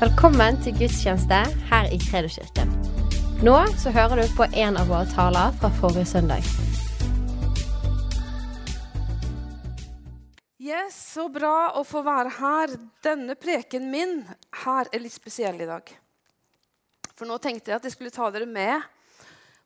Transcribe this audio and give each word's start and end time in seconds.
Velkommen 0.00 0.56
til 0.64 0.72
gudstjeneste 0.78 1.38
her 1.68 1.90
i 1.92 1.98
Kredoskirken. 2.00 2.70
Nå 3.44 3.56
så 3.82 3.90
hører 3.92 4.22
du 4.22 4.30
på 4.32 4.46
en 4.48 4.78
av 4.80 4.88
våre 4.88 5.04
taler 5.12 5.52
fra 5.60 5.68
forrige 5.76 6.06
søndag. 6.08 6.46
Yes, 10.56 10.96
Så 10.96 11.28
bra 11.28 11.74
å 11.76 11.84
få 11.84 12.00
være 12.06 12.32
her. 12.38 12.74
Denne 13.04 13.36
preken 13.36 13.92
min 13.92 14.22
her 14.64 14.88
er 14.88 15.04
litt 15.04 15.18
spesiell 15.18 15.60
i 15.60 15.68
dag. 15.68 15.92
For 17.12 17.28
nå 17.28 17.36
tenkte 17.36 17.74
jeg 17.74 17.82
at 17.82 17.84
jeg 17.90 17.98
skulle 17.98 18.16
ta 18.16 18.32
dere 18.32 18.48
med 18.48 18.80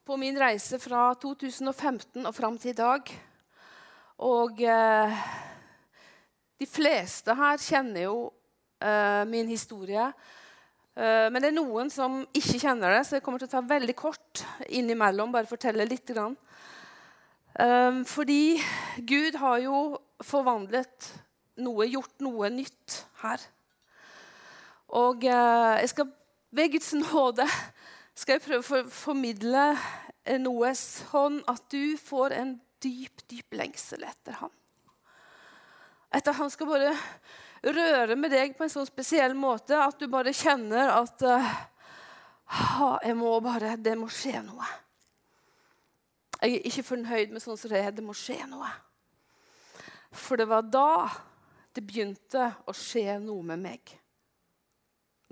på 0.03 0.19
min 0.19 0.35
reise 0.35 0.83
fra 0.83 1.13
2015 1.15 2.27
og 2.27 2.35
fram 2.35 2.59
til 2.59 2.75
i 2.75 2.81
dag. 2.83 3.19
Og 4.19 4.67
eh, 4.67 5.27
de 6.59 6.67
fleste 6.67 7.39
her 7.39 7.69
kjenner 7.71 8.11
jo 8.11 8.33
eh, 8.81 9.23
min 9.29 9.49
historie. 9.49 10.09
Uh, 10.95 11.27
men 11.35 11.43
det 11.43 11.49
er 11.51 11.57
noen 11.57 11.89
som 11.91 12.21
ikke 12.31 12.61
kjenner 12.63 12.93
det, 12.95 13.01
så 13.03 13.17
jeg 13.17 13.25
kommer 13.27 13.43
til 13.43 13.49
å 13.49 13.55
ta 13.57 13.63
veldig 13.67 13.95
kort 13.99 14.45
innimellom. 14.71 15.33
bare 15.35 15.51
fortelle 15.51 15.87
litt. 15.89 16.07
Grann. 16.07 16.37
Um, 17.59 18.05
fordi 18.07 18.61
Gud 19.03 19.35
har 19.43 19.59
jo 19.63 19.99
forvandlet 20.23 21.11
noe, 21.59 21.89
gjort 21.91 22.23
noe 22.23 22.51
nytt 22.55 23.01
her. 23.25 23.43
Og 24.95 25.27
uh, 25.27 25.75
jeg 25.83 25.91
skal 25.91 26.13
ved 26.55 26.71
Guds 26.71 26.93
nåde 26.95 27.49
skal 28.15 28.37
jeg 28.37 28.45
prøve 28.45 28.63
å 28.63 28.67
for, 28.69 28.91
formidle 28.95 29.73
noe 30.39 30.71
sånn 30.79 31.41
at 31.51 31.65
du 31.75 31.97
får 31.99 32.37
en 32.39 32.53
dyp, 32.85 33.25
dyp 33.27 33.57
lengsel 33.59 34.05
etter 34.07 34.39
ham. 34.39 34.53
Etter 36.15 36.37
han 36.39 36.53
skal 36.53 36.71
bare 36.71 36.93
røre 37.73 38.17
med 38.19 38.33
deg 38.35 38.57
på 38.57 38.67
en 38.67 38.73
sånn 38.73 38.89
spesiell 38.89 39.35
måte 39.39 39.79
at 39.81 40.01
du 40.01 40.09
bare 40.13 40.35
kjenner 40.37 40.91
at 40.99 41.25
uh, 41.25 41.53
jeg 43.05 43.17
må 43.17 43.33
bare, 43.41 43.77
Det 43.81 43.95
må 43.99 44.09
skje 44.13 44.43
noe. 44.45 44.67
Jeg 46.43 46.59
er 46.59 46.67
ikke 46.69 46.85
fornøyd 46.91 47.33
med 47.33 47.43
sånn 47.43 47.57
som 47.57 47.73
det 47.73 47.81
er. 47.81 47.95
Det 47.95 48.05
må 48.05 48.13
skje 48.17 48.43
noe. 48.51 48.69
For 50.15 50.37
det 50.37 50.47
var 50.51 50.67
da 50.69 51.09
det 51.75 51.83
begynte 51.83 52.51
å 52.69 52.75
skje 52.77 53.17
noe 53.23 53.43
med 53.49 53.63
meg. 53.65 53.95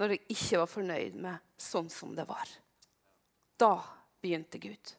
Når 0.00 0.16
jeg 0.16 0.24
ikke 0.34 0.62
var 0.62 0.70
fornøyd 0.72 1.18
med 1.22 1.52
sånn 1.60 1.90
som 1.92 2.16
det 2.16 2.24
var. 2.26 2.48
Da 3.60 3.76
begynte 4.22 4.58
Gud. 4.62 4.94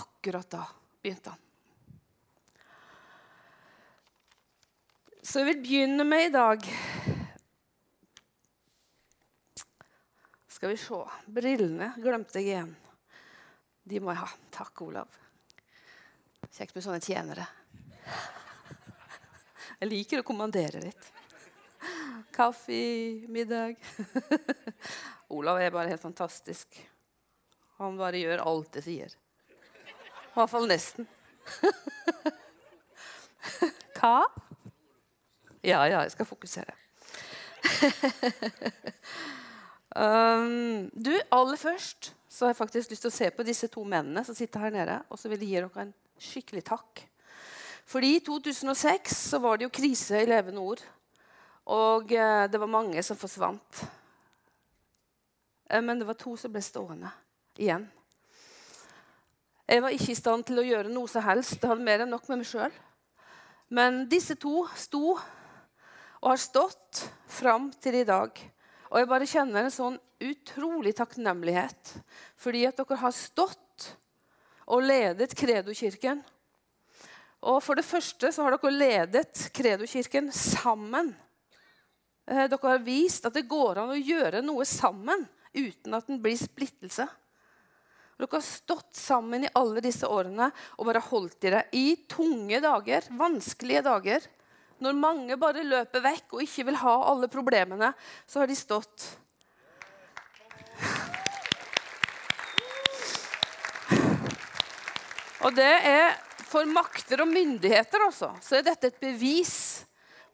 Akkurat 0.00 0.48
da 0.50 0.64
begynte 1.02 1.34
han. 1.34 1.45
Så 5.26 5.40
jeg 5.42 5.46
vil 5.48 5.62
begynne 5.64 6.04
med 6.06 6.28
i 6.28 6.30
dag 6.30 6.62
Skal 10.54 10.70
vi 10.70 10.76
se 10.78 11.00
Brillene 11.26 11.88
glemte 11.98 12.38
jeg 12.38 12.52
igjen. 12.52 12.70
De 13.86 13.98
må 14.00 14.12
jeg 14.14 14.20
ha. 14.22 14.28
Takk, 14.54 14.80
Olav. 14.86 15.10
Kjekt 16.54 16.76
med 16.76 16.86
sånne 16.86 17.02
tjenere. 17.02 17.44
Jeg 19.82 19.90
liker 19.90 20.22
å 20.22 20.26
kommandere 20.26 20.80
litt. 20.86 21.10
Kaffe, 22.32 22.78
middag 23.28 23.76
Olav 25.36 25.60
er 25.60 25.74
bare 25.74 25.92
helt 25.92 26.06
fantastisk. 26.06 26.80
Han 27.82 27.98
bare 27.98 28.22
gjør 28.22 28.46
alt 28.46 28.78
jeg 28.80 28.86
sier. 28.86 29.20
I 29.50 30.34
hvert 30.38 30.54
fall 30.54 30.70
nesten. 30.70 31.10
Hva? 33.98 34.18
Ja, 35.66 35.80
ja, 35.90 36.04
jeg 36.04 36.12
skal 36.14 36.28
fokusere. 36.28 36.72
um, 39.98 40.86
du, 40.94 41.10
aller 41.34 41.58
først 41.58 42.12
så 42.30 42.44
har 42.44 42.52
jeg 42.52 42.60
faktisk 42.60 42.92
lyst 42.92 43.02
til 43.02 43.10
å 43.10 43.16
se 43.16 43.30
på 43.34 43.46
disse 43.46 43.66
to 43.72 43.82
mennene 43.82 44.22
som 44.24 44.36
sitter 44.36 44.62
her 44.62 44.74
nede. 44.74 45.00
Og 45.10 45.18
så 45.18 45.30
vil 45.32 45.42
jeg 45.42 45.48
gi 45.48 45.58
dere 45.58 45.82
en 45.82 45.94
skikkelig 46.22 46.62
takk. 46.68 47.02
Fordi 47.86 48.12
i 48.16 48.22
2006 48.22 49.16
så 49.32 49.40
var 49.42 49.58
det 49.58 49.66
jo 49.66 49.74
krise 49.74 50.22
i 50.22 50.28
Levende 50.28 50.62
Ord. 50.62 50.82
Og 51.74 52.12
eh, 52.14 52.46
det 52.50 52.60
var 52.62 52.70
mange 52.70 53.02
som 53.02 53.18
forsvant. 53.18 53.82
Eh, 55.70 55.82
men 55.82 55.98
det 55.98 56.06
var 56.06 56.18
to 56.20 56.36
som 56.38 56.52
ble 56.54 56.62
stående 56.62 57.10
igjen. 57.58 57.88
Jeg 59.66 59.82
var 59.82 59.94
ikke 59.94 60.12
i 60.12 60.18
stand 60.18 60.46
til 60.46 60.62
å 60.62 60.66
gjøre 60.66 60.92
noe 60.94 61.10
som 61.10 61.26
helst. 61.26 61.58
Det 61.58 61.70
hadde 61.70 61.86
mer 61.86 62.04
enn 62.04 62.12
nok 62.14 62.28
med 62.30 62.44
meg 62.44 62.50
sjøl. 62.50 62.74
Men 63.74 64.04
disse 64.06 64.36
to 64.38 64.62
sto 64.78 65.16
og 66.26 66.32
har 66.32 66.40
stått 66.42 67.04
fram 67.30 67.68
til 67.78 68.00
i 68.00 68.06
dag. 68.06 68.34
Og 68.90 68.96
jeg 68.98 69.06
bare 69.06 69.28
kjenner 69.30 69.62
en 69.62 69.70
sånn 69.70 69.98
utrolig 70.26 70.90
takknemlighet 70.98 71.92
fordi 72.42 72.64
at 72.66 72.80
dere 72.80 72.98
har 72.98 73.14
stått 73.14 73.92
og 74.66 74.82
ledet 74.82 75.36
Kredo-kirken. 75.38 76.24
Og 77.46 77.60
for 77.62 77.78
det 77.78 77.86
første 77.86 78.32
så 78.34 78.42
har 78.42 78.56
dere 78.56 78.72
ledet 78.74 79.44
Kredo-kirken 79.54 80.32
sammen. 80.34 81.12
Eh, 82.26 82.48
dere 82.50 82.72
har 82.72 82.82
vist 82.82 83.30
at 83.30 83.38
det 83.38 83.46
går 83.46 83.84
an 83.84 83.94
å 83.94 84.00
gjøre 84.00 84.42
noe 84.42 84.66
sammen 84.66 85.28
uten 85.54 85.94
at 85.94 86.10
den 86.10 86.18
blir 86.24 86.34
splittelse. 86.40 87.06
Dere 88.18 88.32
har 88.34 88.42
stått 88.42 88.98
sammen 88.98 89.46
i 89.46 89.52
alle 89.54 89.84
disse 89.84 90.10
årene 90.10 90.50
og 90.74 90.90
bare 90.90 91.06
holdt 91.06 91.38
dere 91.46 91.68
i 91.70 91.92
tunge 92.10 92.58
dager, 92.66 93.06
vanskelige 93.14 93.86
dager. 93.86 94.26
Når 94.82 94.98
mange 94.98 95.36
bare 95.40 95.64
løper 95.64 96.02
vekk 96.04 96.34
og 96.36 96.42
ikke 96.44 96.66
vil 96.68 96.76
ha 96.82 96.96
alle 97.10 97.28
problemene, 97.32 97.92
så 98.28 98.42
har 98.42 98.50
de 98.50 98.56
stått. 98.58 99.06
Og 105.46 105.54
det 105.56 105.72
er 105.88 106.16
for 106.46 106.68
makter 106.68 107.22
og 107.22 107.30
myndigheter 107.30 108.04
også, 108.06 108.32
så 108.42 108.58
er 108.58 108.66
dette 108.66 108.90
et 108.90 109.00
bevis 109.00 109.54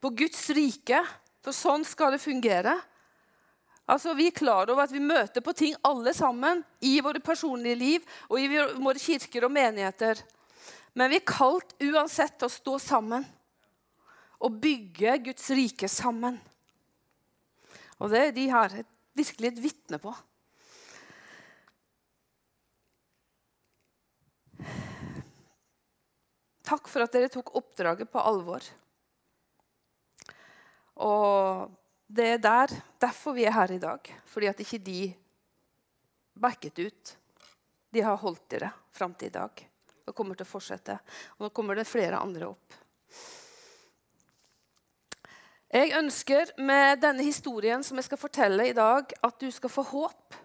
på 0.03 0.11
Guds 0.23 0.49
rike. 0.57 1.03
For 1.43 1.55
sånn 1.55 1.83
skal 1.87 2.15
det 2.15 2.23
fungere. 2.23 2.77
Altså, 3.91 4.15
Vi 4.15 4.29
er 4.29 4.37
klar 4.37 4.71
over 4.71 4.85
at 4.85 4.93
vi 4.95 5.03
møter 5.03 5.43
på 5.43 5.53
ting 5.59 5.75
alle 5.83 6.15
sammen 6.15 6.63
i 6.81 7.01
våre 7.03 7.19
personlige 7.19 7.79
liv 7.79 8.05
og 8.29 8.39
i 8.39 8.47
våre 8.79 8.99
kirker 8.99 9.45
og 9.45 9.53
menigheter. 9.53 10.23
Men 10.95 11.11
vi 11.11 11.19
er 11.19 11.27
kalt 11.27 11.75
uansett 11.83 12.39
til 12.39 12.47
å 12.47 12.55
stå 12.55 12.79
sammen 12.79 13.27
og 14.43 14.59
bygge 14.63 15.19
Guds 15.29 15.51
rike 15.55 15.89
sammen. 15.91 16.39
Og 18.03 18.11
det 18.11 18.33
de 18.37 18.49
her 18.51 18.83
virkelig 19.15 19.53
et 19.53 19.63
vitne 19.63 20.01
på. 20.03 20.13
Takk 26.67 26.89
for 26.89 27.05
at 27.05 27.13
dere 27.15 27.31
tok 27.31 27.53
oppdraget 27.59 28.11
på 28.11 28.23
alvor. 28.23 28.65
Og 31.03 31.69
det 32.13 32.29
er 32.35 32.41
der, 32.43 32.73
derfor 33.01 33.37
vi 33.37 33.45
er 33.47 33.55
her 33.55 33.75
i 33.75 33.83
dag. 33.83 34.09
Fordi 34.29 34.49
at 34.51 34.63
ikke 34.65 34.81
de 34.83 35.01
backet 36.33 36.79
ut. 36.79 37.17
De 37.93 38.01
har 38.01 38.17
holdt 38.17 38.47
dere 38.55 38.73
fram 38.93 39.15
til 39.15 39.29
i 39.29 39.37
dag 39.37 39.69
og 40.03 40.15
kommer 40.17 40.35
til 40.35 40.47
å 40.47 40.51
fortsette. 40.51 40.97
Og 41.37 41.47
nå 41.47 41.51
kommer 41.55 41.79
det 41.79 41.87
flere 41.87 42.19
andre 42.19 42.49
opp. 42.51 42.79
Jeg 45.73 45.95
ønsker 45.97 46.51
med 46.61 47.01
denne 47.01 47.25
historien 47.25 47.81
som 47.81 47.97
jeg 47.97 48.05
skal 48.05 48.21
fortelle 48.21 48.67
i 48.69 48.75
dag, 48.77 49.09
at 49.09 49.39
du 49.41 49.49
skal 49.49 49.71
få 49.73 49.85
håp. 49.89 50.37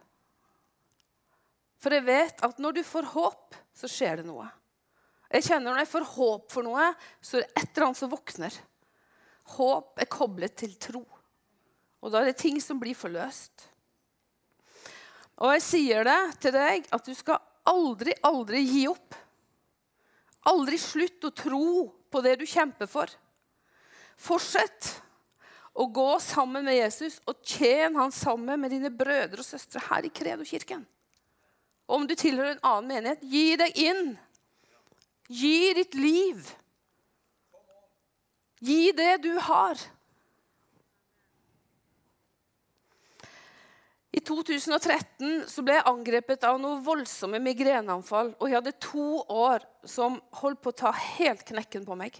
For 1.84 1.92
jeg 1.92 2.06
vet 2.08 2.44
at 2.48 2.62
når 2.64 2.78
du 2.78 2.84
får 2.88 3.10
håp, 3.12 3.58
så 3.76 3.90
skjer 3.92 4.22
det 4.22 4.28
noe. 4.30 4.46
Jeg 5.28 5.44
kjenner 5.50 5.74
Når 5.74 5.82
jeg 5.82 5.90
får 5.92 6.06
håp 6.14 6.54
for 6.54 6.64
noe, 6.64 6.86
så 7.20 7.38
er 7.38 7.44
det 7.44 7.60
et 7.60 7.74
eller 7.76 7.86
annet 7.90 8.00
som 8.00 8.12
våkner. 8.14 8.60
Håp 9.58 10.00
er 10.00 10.10
koblet 10.12 10.56
til 10.56 10.78
tro. 10.80 11.02
Og 12.00 12.14
da 12.14 12.22
er 12.22 12.32
det 12.32 12.40
ting 12.40 12.62
som 12.64 12.80
blir 12.80 12.96
forløst. 12.96 13.66
Og 15.44 15.52
jeg 15.58 15.66
sier 15.66 16.08
det 16.08 16.22
til 16.40 16.56
deg 16.56 16.88
at 16.96 17.04
du 17.04 17.12
skal 17.18 17.42
aldri, 17.68 18.16
aldri 18.24 18.64
gi 18.64 18.86
opp. 18.88 19.18
Aldri 20.48 20.80
slutt 20.80 21.28
å 21.28 21.34
tro 21.36 21.68
på 22.08 22.24
det 22.24 22.38
du 22.40 22.46
kjemper 22.48 22.88
for. 22.88 23.12
Fortsett 24.16 24.94
å 25.78 25.86
gå 25.94 26.12
sammen 26.24 26.66
med 26.66 26.80
Jesus 26.80 27.20
og 27.30 27.38
tjen 27.46 27.98
han 28.00 28.14
sammen 28.14 28.64
med 28.64 28.74
dine 28.74 28.90
brødre 28.90 29.44
og 29.44 29.46
søstre 29.46 29.84
her 29.90 30.08
i 30.08 30.14
Kredo-kirken. 30.14 30.86
Om 31.88 32.08
du 32.10 32.16
tilhører 32.18 32.56
en 32.56 32.66
annen 32.66 32.90
menighet, 32.90 33.22
gi 33.22 33.60
deg 33.60 33.78
inn. 33.80 34.10
Gi 35.30 35.74
ditt 35.78 35.94
liv. 35.96 36.50
Gi 38.64 38.90
det 38.98 39.14
du 39.24 39.32
har. 39.46 39.80
I 44.18 44.22
2013 44.26 45.44
så 45.52 45.62
ble 45.62 45.78
jeg 45.78 45.90
angrepet 45.92 46.46
av 46.48 46.58
noen 46.60 46.82
voldsomme 46.84 47.40
migreneanfall. 47.44 48.34
Og 48.40 48.50
jeg 48.50 48.58
hadde 48.58 48.80
to 48.82 49.22
år 49.30 49.62
som 49.86 50.18
holdt 50.42 50.64
på 50.64 50.74
å 50.74 50.80
ta 50.82 50.94
helt 50.96 51.46
knekken 51.46 51.86
på 51.86 51.98
meg. 52.00 52.18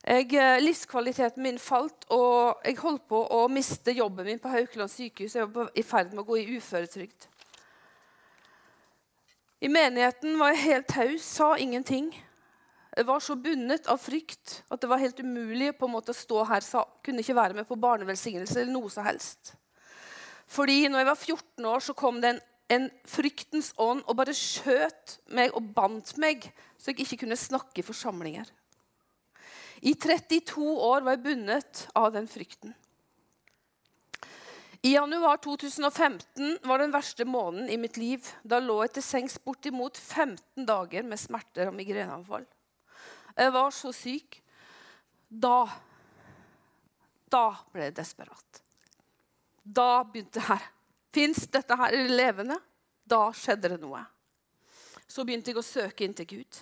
Jeg, 0.00 0.32
eh, 0.32 0.62
livskvaliteten 0.62 1.42
min 1.42 1.58
falt, 1.60 2.06
og 2.08 2.62
jeg 2.64 2.78
holdt 2.80 3.02
på 3.08 3.18
å 3.36 3.42
miste 3.52 3.92
jobben 3.92 4.24
min 4.24 4.38
på 4.40 4.48
Haukeland 4.48 4.88
sykehus. 4.88 5.34
Jeg 5.36 5.50
var 5.52 5.68
i 5.76 5.82
ferd 5.84 6.14
med 6.14 6.22
å 6.22 6.26
gå 6.26 6.38
i 6.40 6.56
uføretrygd. 6.56 7.26
I 9.60 9.68
menigheten 9.68 10.38
var 10.40 10.54
jeg 10.54 10.64
helt 10.64 10.88
taus, 10.88 11.22
sa 11.22 11.54
ingenting. 11.60 12.14
Jeg 12.96 13.06
var 13.06 13.20
så 13.20 13.36
bundet 13.36 13.86
av 13.92 14.00
frykt 14.00 14.62
at 14.72 14.80
det 14.80 14.88
var 14.88 15.02
helt 15.02 15.20
umulig 15.20 15.74
på 15.76 15.84
en 15.84 15.92
måte 15.92 16.14
å 16.14 16.16
stå 16.16 16.46
her. 16.48 16.64
Sa, 16.64 16.86
kunne 17.04 17.20
ikke 17.20 17.36
være 17.36 17.58
med 17.60 17.68
på 17.68 17.78
barnevelsignelse 17.78 18.56
eller 18.56 18.72
noe 18.72 18.88
som 18.90 19.04
helst. 19.04 19.52
Fordi 20.48 20.88
når 20.88 21.04
jeg 21.04 21.10
var 21.10 21.20
14 21.20 21.68
år, 21.74 21.84
så 21.84 21.94
kom 21.94 22.22
det 22.24 22.32
en, 22.32 22.40
en 22.72 22.88
fryktens 23.04 23.74
ånd 23.76 24.00
og 24.08 24.16
bare 24.16 24.32
skjøt 24.34 25.18
meg 25.36 25.52
og 25.52 25.68
bandt 25.76 26.16
meg, 26.16 26.48
så 26.80 26.90
jeg 26.90 27.04
ikke 27.04 27.26
kunne 27.26 27.38
snakke 27.38 27.84
i 27.84 27.86
forsamlinger. 27.86 28.48
I 29.80 29.94
32 29.94 30.66
år 30.84 31.00
var 31.00 31.16
jeg 31.16 31.24
bundet 31.24 31.86
av 31.96 32.12
den 32.12 32.28
frykten. 32.28 32.74
I 34.82 34.94
januar 34.94 35.36
2015 35.36 36.58
var 36.64 36.78
den 36.78 36.92
verste 36.92 37.24
måneden 37.24 37.68
i 37.68 37.76
mitt 37.76 37.96
liv. 38.00 38.24
Da 38.42 38.60
lå 38.60 38.78
jeg 38.84 38.94
til 38.96 39.04
sengs 39.04 39.36
bortimot 39.44 39.98
15 39.98 40.64
dager 40.68 41.04
med 41.04 41.20
smerter 41.20 41.68
og 41.68 41.76
migreneanfall. 41.76 42.46
Jeg 43.36 43.52
var 43.52 43.70
så 43.76 43.92
syk. 43.92 44.40
Da 45.28 45.68
Da 47.30 47.44
ble 47.70 47.84
jeg 47.86 47.94
desperat. 47.94 48.62
Da 49.62 50.02
begynte 50.02 50.40
det 50.40 50.48
her. 50.48 50.64
Fins 51.14 51.44
dette 51.46 51.76
her 51.78 51.94
levende? 52.10 52.56
Da 53.06 53.28
skjedde 53.36 53.70
det 53.70 53.78
noe. 53.82 54.00
Så 55.06 55.22
begynte 55.24 55.52
jeg 55.52 55.60
å 55.60 55.66
søke 55.66 56.04
inn 56.06 56.16
til 56.16 56.26
Gud. 56.26 56.58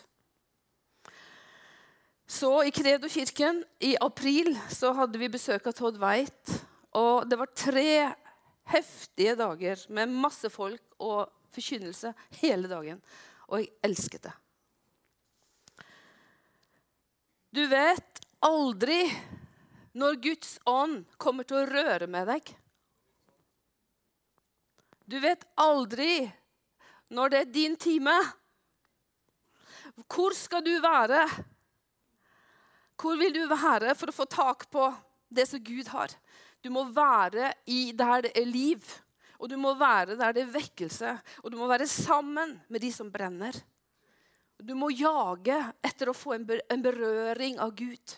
Så 2.29 2.65
i 2.65 2.71
Kredo-kirken 2.71 3.63
i 3.81 3.95
april 4.01 4.53
så 4.69 4.91
hadde 4.93 5.17
vi 5.17 5.31
besøk 5.33 5.65
av 5.71 5.73
Todd 5.73 5.97
Weit. 6.03 6.51
Og 7.01 7.25
det 7.25 7.39
var 7.41 7.55
tre 7.57 7.93
heftige 8.69 9.33
dager 9.39 9.81
med 9.97 10.13
masse 10.13 10.51
folk 10.53 10.83
og 11.01 11.31
forkynnelse 11.57 12.13
hele 12.43 12.69
dagen. 12.69 13.01
Og 13.49 13.63
jeg 13.63 13.73
elsket 13.89 14.29
det. 14.29 14.35
Du 17.57 17.65
vet 17.73 18.23
aldri 18.45 19.01
når 19.97 20.21
Guds 20.29 20.59
ånd 20.69 21.07
kommer 21.17 21.49
til 21.49 21.63
å 21.63 21.67
røre 21.73 22.13
med 22.13 22.29
deg. 22.29 22.55
Du 25.09 25.17
vet 25.25 25.49
aldri 25.57 26.27
når 27.09 27.33
det 27.33 27.41
er 27.41 27.55
din 27.57 27.81
time. 27.81 28.21
Hvor 30.05 30.37
skal 30.37 30.61
du 30.61 30.75
være? 30.85 31.25
Hvor 32.99 33.19
vil 33.19 33.35
du 33.35 33.45
være 33.47 33.95
for 33.95 34.11
å 34.11 34.17
få 34.17 34.27
tak 34.27 34.67
på 34.73 34.89
det 35.31 35.47
som 35.47 35.62
Gud 35.62 35.87
har? 35.93 36.11
Du 36.62 36.71
må 36.75 36.83
være 36.91 37.53
der 37.95 38.25
det 38.27 38.33
er 38.35 38.49
liv, 38.49 38.83
og 39.39 39.50
du 39.53 39.56
må 39.56 39.77
være 39.79 40.17
der 40.19 40.35
det 40.35 40.43
er 40.43 40.55
vekkelse. 40.56 41.12
Og 41.45 41.53
du 41.53 41.59
må 41.61 41.69
være 41.71 41.87
sammen 41.87 42.56
med 42.69 42.83
de 42.83 42.91
som 42.93 43.11
brenner. 43.11 43.55
Du 44.59 44.75
må 44.75 44.91
jage 44.91 45.61
etter 45.87 46.11
å 46.11 46.17
få 46.17 46.35
en 46.35 46.83
berøring 46.83 47.61
av 47.62 47.71
Gud. 47.79 48.17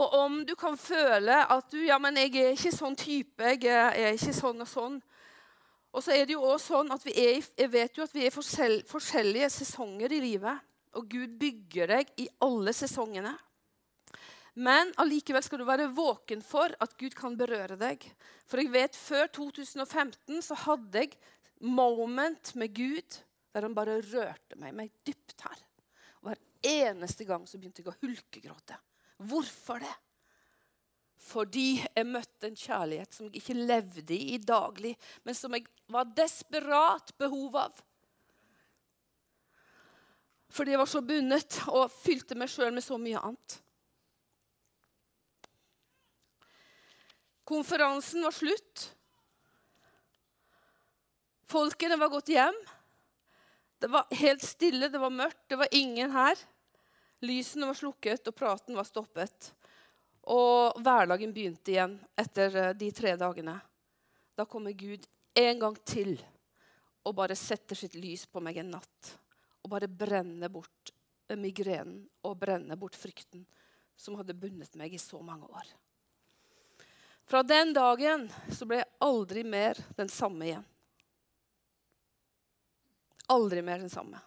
Og 0.00 0.14
om 0.16 0.40
du 0.48 0.54
kan 0.56 0.78
føle 0.80 1.42
at 1.44 1.68
du 1.68 1.82
ja, 1.84 1.98
men 2.00 2.16
jeg 2.16 2.32
er 2.40 2.54
ikke 2.54 2.72
sånn 2.72 2.96
type, 2.96 3.44
jeg 3.44 3.68
er 3.68 4.16
ikke 4.16 4.32
sånn 4.32 4.64
og 4.64 4.68
sånn 4.70 5.00
Og 5.90 6.04
så 6.06 6.14
er 6.14 6.24
det 6.24 6.36
jo 6.36 6.44
også 6.46 6.76
sånn 6.76 6.92
at 6.94 7.02
vi 7.02 7.12
er, 7.18 7.40
jeg 7.58 7.70
vet 7.72 7.96
jo 7.98 8.04
at 8.06 8.12
vi 8.14 8.22
er 8.22 8.30
i 8.30 8.82
forskjellige 8.86 9.48
sesonger 9.50 10.12
i 10.14 10.20
livet. 10.22 10.69
Og 10.98 11.06
Gud 11.10 11.38
bygger 11.38 11.94
deg 11.94 12.10
i 12.18 12.26
alle 12.42 12.74
sesongene. 12.74 13.32
Men 14.58 14.90
allikevel 14.98 15.44
skal 15.46 15.62
du 15.62 15.66
være 15.68 15.90
våken 15.94 16.42
for 16.42 16.72
at 16.82 16.96
Gud 16.98 17.14
kan 17.18 17.36
berøre 17.38 17.78
deg. 17.78 18.02
For 18.50 18.62
jeg 18.62 18.72
vet 18.74 18.98
før 18.98 19.30
2015 19.38 20.42
så 20.42 20.58
hadde 20.66 21.04
jeg 21.04 21.14
moment 21.62 22.54
med 22.58 22.74
Gud 22.74 23.20
der 23.50 23.66
han 23.66 23.74
bare 23.74 23.98
rørte 24.04 24.58
meg, 24.58 24.74
meg 24.76 24.92
dypt 25.06 25.42
her. 25.42 25.62
Og 26.20 26.30
hver 26.30 26.42
eneste 26.70 27.26
gang 27.26 27.46
så 27.48 27.58
begynte 27.58 27.82
jeg 27.82 27.90
å 27.90 27.98
hulkegråte. 28.02 28.78
Hvorfor 29.30 29.82
det? 29.82 29.96
Fordi 31.20 31.82
jeg 31.82 32.08
møtte 32.08 32.48
en 32.48 32.56
kjærlighet 32.56 33.12
som 33.14 33.26
jeg 33.28 33.42
ikke 33.42 33.58
levde 33.58 34.16
i 34.16 34.38
daglig, 34.40 34.94
men 35.26 35.36
som 35.36 35.52
jeg 35.52 35.66
var 35.90 36.08
desperat 36.16 37.12
behov 37.20 37.58
av. 37.60 37.82
Fordi 40.50 40.74
jeg 40.74 40.80
var 40.82 40.90
så 40.90 41.02
bundet 41.06 41.60
og 41.70 41.92
fylte 41.94 42.36
meg 42.38 42.50
sjøl 42.50 42.72
med 42.74 42.84
så 42.84 42.98
mye 42.98 43.20
annet. 43.22 43.56
Konferansen 47.46 48.26
var 48.26 48.34
slutt. 48.34 48.88
Folkene 51.50 51.98
var 51.98 52.10
gått 52.12 52.32
hjem. 52.34 52.58
Det 53.80 53.88
var 53.90 54.10
helt 54.20 54.42
stille, 54.44 54.90
det 54.92 55.00
var 55.00 55.10
mørkt, 55.10 55.46
det 55.48 55.58
var 55.58 55.70
ingen 55.74 56.12
her. 56.14 56.38
Lysene 57.24 57.70
var 57.70 57.78
slukket, 57.78 58.28
og 58.28 58.36
praten 58.36 58.76
var 58.76 58.86
stoppet. 58.86 59.50
Og 60.30 60.76
hverdagen 60.84 61.32
begynte 61.34 61.72
igjen 61.72 61.96
etter 62.18 62.58
eh, 62.60 62.74
de 62.76 62.90
tre 62.94 63.14
dagene. 63.18 63.56
Da 64.36 64.44
kommer 64.46 64.76
Gud 64.76 65.06
en 65.38 65.62
gang 65.62 65.78
til 65.86 66.18
og 67.06 67.16
bare 67.16 67.38
setter 67.38 67.78
sitt 67.78 67.96
lys 67.96 68.26
på 68.28 68.42
meg 68.44 68.60
en 68.60 68.74
natt 68.76 69.14
og 69.62 69.70
bare 69.72 69.88
brenne 69.88 70.48
bort 70.52 70.92
migrenen 71.38 72.02
og 72.26 72.38
brenne 72.40 72.76
bort 72.78 72.96
frykten 72.98 73.44
som 74.00 74.16
hadde 74.18 74.34
bundet 74.34 74.74
meg 74.80 74.94
i 74.94 75.00
så 75.00 75.20
mange 75.22 75.46
år. 75.46 75.68
Fra 77.30 77.42
den 77.46 77.74
dagen 77.76 78.26
så 78.50 78.66
ble 78.66 78.80
jeg 78.80 78.90
aldri 79.06 79.44
mer 79.46 79.78
den 79.98 80.08
samme 80.10 80.48
igjen. 80.48 80.66
Aldri 83.30 83.62
mer 83.62 83.84
den 83.84 83.92
samme. 83.92 84.18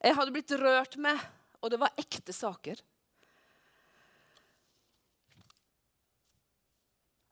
Jeg 0.00 0.16
hadde 0.16 0.32
blitt 0.32 0.54
rørt 0.56 0.96
med, 1.00 1.20
og 1.60 1.72
det 1.72 1.80
var 1.80 2.00
ekte 2.00 2.32
saker. 2.32 2.80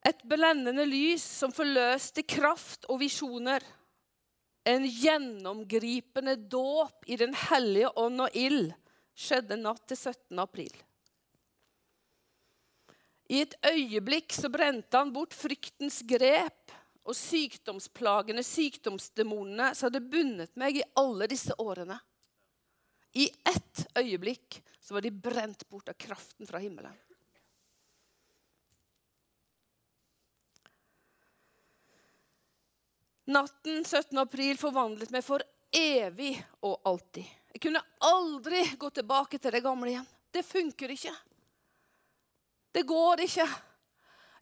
Et 0.02 0.24
blendende 0.28 0.84
lys 0.88 1.24
som 1.24 1.54
forløste 1.54 2.24
kraft 2.26 2.88
og 2.90 3.00
visjoner 3.00 3.64
en 4.64 4.86
gjennomgripende 4.86 6.36
dåp 6.36 7.08
i 7.10 7.16
Den 7.16 7.34
hellige 7.34 7.90
ånd 7.98 8.22
og 8.24 8.36
ild 8.38 8.70
skjedde 9.18 9.58
natt 9.60 9.84
til 9.90 9.98
17. 9.98 10.38
april. 10.42 10.72
I 13.32 13.42
et 13.46 13.54
øyeblikk 13.64 14.34
så 14.36 14.50
brente 14.52 14.98
han 14.98 15.12
bort 15.14 15.34
fryktens 15.34 16.02
grep 16.06 16.72
og 17.02 17.16
sykdomsplagene, 17.16 18.44
sykdomsdemonene, 18.46 19.72
som 19.74 19.88
hadde 19.88 20.04
bundet 20.12 20.52
meg 20.60 20.78
i 20.78 20.88
alle 21.00 21.26
disse 21.30 21.56
årene. 21.58 21.96
I 23.18 23.26
ett 23.48 23.86
øyeblikk 23.98 24.60
så 24.80 24.96
var 24.96 25.04
de 25.04 25.12
brent 25.12 25.64
bort 25.68 25.90
av 25.90 25.98
kraften 25.98 26.48
fra 26.48 26.60
himmelen. 26.62 26.94
Natten 33.24 33.84
17. 33.84 34.18
april 34.18 34.58
forvandlet 34.58 35.12
meg 35.14 35.22
for 35.22 35.42
evig 35.72 36.34
og 36.66 36.80
alltid. 36.88 37.26
Jeg 37.52 37.62
kunne 37.62 37.82
aldri 38.02 38.64
gå 38.78 38.90
tilbake 38.90 39.38
til 39.38 39.54
det 39.54 39.62
gamle 39.62 39.92
igjen. 39.92 40.08
Det 40.32 40.42
funker 40.46 40.90
ikke. 40.90 41.12
Det 42.72 42.82
går 42.88 43.22
ikke. 43.26 43.46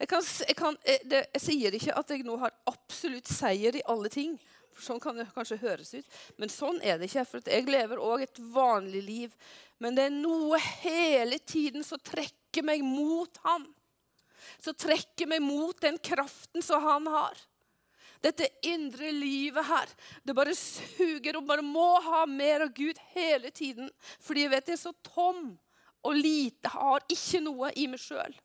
Jeg, 0.01 0.09
kan, 0.09 0.25
jeg, 0.47 0.57
kan, 0.57 0.79
jeg, 0.87 1.03
det, 1.11 1.21
jeg, 1.35 1.43
sier 1.45 1.77
ikke 1.77 1.97
at 1.99 2.15
jeg 2.15 2.25
nå 2.25 2.39
har 2.41 2.55
absolutt 2.71 3.29
seier 3.29 3.77
i 3.77 3.85
alle 3.91 4.09
ting. 4.13 4.39
For 4.73 4.87
sånn 4.87 5.03
kan 5.03 5.19
det 5.19 5.29
kanskje 5.35 5.61
høres 5.61 5.93
ut. 5.99 6.17
Men 6.41 6.53
sånn 6.53 6.81
er 6.81 6.97
det 6.97 7.11
ikke. 7.11 7.27
For 7.29 7.53
jeg 7.53 7.69
lever 7.69 8.01
òg 8.01 8.25
et 8.25 8.41
vanlig 8.55 9.03
liv. 9.05 9.37
Men 9.83 9.99
det 9.99 10.09
er 10.09 10.17
noe 10.17 10.61
hele 10.81 11.41
tiden 11.43 11.85
som 11.85 12.01
trekker 12.01 12.65
meg 12.65 12.87
mot 12.87 13.43
ham. 13.45 13.67
Som 14.63 14.79
trekker 14.79 15.29
meg 15.29 15.45
mot 15.45 15.77
den 15.83 16.01
kraften 16.01 16.65
som 16.65 16.87
han 16.87 17.11
har. 17.13 17.37
Dette 18.21 18.49
indre 18.69 19.11
livet 19.17 19.65
her. 19.65 19.93
Det 20.23 20.37
bare 20.37 20.55
suger 20.57 21.39
og 21.39 21.47
bare 21.49 21.65
må 21.65 21.89
ha 22.05 22.27
mer 22.29 22.67
av 22.67 22.75
Gud 22.77 23.01
hele 23.15 23.51
tiden. 23.51 23.89
Fordi 24.21 24.45
jeg 24.45 24.53
vet 24.53 24.69
jeg 24.69 24.77
er 24.77 24.85
så 24.85 24.95
tom 25.07 25.57
og 26.01 26.17
lite, 26.17 26.71
har 26.73 27.05
ikke 27.13 27.43
noe 27.45 27.73
i 27.77 27.87
meg 27.91 28.01
sjøl. 28.01 28.37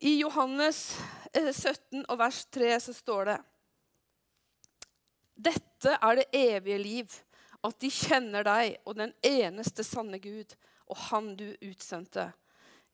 I 0.00 0.18
Johannes 0.20 0.92
17 1.34 1.72
eh, 1.98 2.04
og 2.06 2.18
vers 2.20 2.44
3 2.54 2.74
så 2.84 2.92
står 2.94 3.30
det 3.30 3.38
Dette 5.48 5.94
er 5.96 6.20
det 6.20 6.26
evige 6.34 6.78
liv, 6.78 7.16
at 7.66 7.80
de 7.82 7.90
kjenner 7.90 8.46
deg 8.46 8.76
og 8.86 8.98
den 8.98 9.14
eneste 9.26 9.82
sanne 9.86 10.20
Gud, 10.22 10.54
og 10.88 10.96
Han 11.08 11.32
du 11.36 11.50
utsendte, 11.66 12.30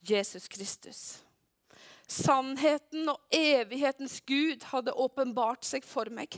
Jesus 0.04 0.48
Kristus. 0.48 1.02
Sannheten 2.06 3.08
og 3.08 3.20
evighetens 3.32 4.20
Gud 4.28 4.64
hadde 4.72 4.92
åpenbart 4.92 5.64
seg 5.64 5.86
for 5.88 6.10
meg. 6.12 6.36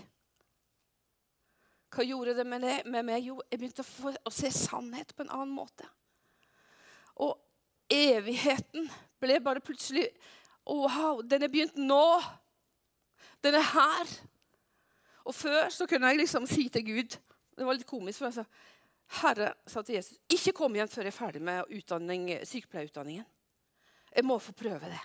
Hva 1.90 2.04
gjorde 2.06 2.36
det 2.38 2.46
med, 2.46 2.62
det, 2.62 2.76
med 2.86 3.06
meg? 3.08 3.24
Jo, 3.24 3.40
jeg 3.50 3.60
begynte 3.60 3.82
å, 3.82 3.88
få, 3.88 4.12
å 4.12 4.32
se 4.34 4.50
sannhet 4.54 5.14
på 5.16 5.24
en 5.24 5.32
annen 5.32 5.54
måte. 5.54 5.86
Og 7.22 7.34
evigheten 7.92 8.88
ble 9.22 9.38
bare 9.42 9.64
plutselig 9.64 10.08
Wow, 10.66 11.20
den 11.22 11.44
er 11.46 11.50
begynt 11.50 11.76
nå. 11.78 12.18
Den 13.38 13.54
er 13.54 13.68
her. 13.70 14.14
Og 15.22 15.34
før 15.34 15.68
så 15.70 15.86
kunne 15.86 16.10
jeg 16.10 16.24
liksom 16.24 16.48
si 16.50 16.66
til 16.74 16.82
Gud 16.86 17.14
Det 17.54 17.64
var 17.64 17.78
litt 17.78 17.86
komisk. 17.86 18.18
for 18.18 18.26
jeg 18.26 18.40
sa, 18.40 18.44
Herre 19.22 19.52
sa 19.66 19.82
til 19.82 19.94
Jesus, 19.94 20.18
ikke 20.28 20.52
kom 20.52 20.74
igjen 20.74 20.90
før 20.90 21.06
jeg 21.06 21.14
er 21.14 21.16
ferdig 21.16 21.42
med 21.42 21.70
utdanning, 21.72 22.26
sykepleierutdanningen. 22.44 23.24
Jeg 24.16 24.24
må 24.24 24.38
få 24.40 24.54
prøve 24.56 24.88
det. 24.88 25.02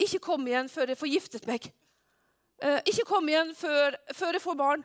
Ikke 0.00 0.18
kom 0.24 0.46
igjen 0.48 0.68
før 0.72 0.88
jeg 0.90 0.98
får 0.98 1.12
giftet 1.12 1.44
meg. 1.48 1.68
Eh, 2.60 2.80
ikke 2.92 3.06
kom 3.08 3.28
igjen 3.30 3.54
før, 3.56 3.96
før, 4.12 4.32
jeg 4.36 4.44
får 4.44 4.56
barn. 4.58 4.82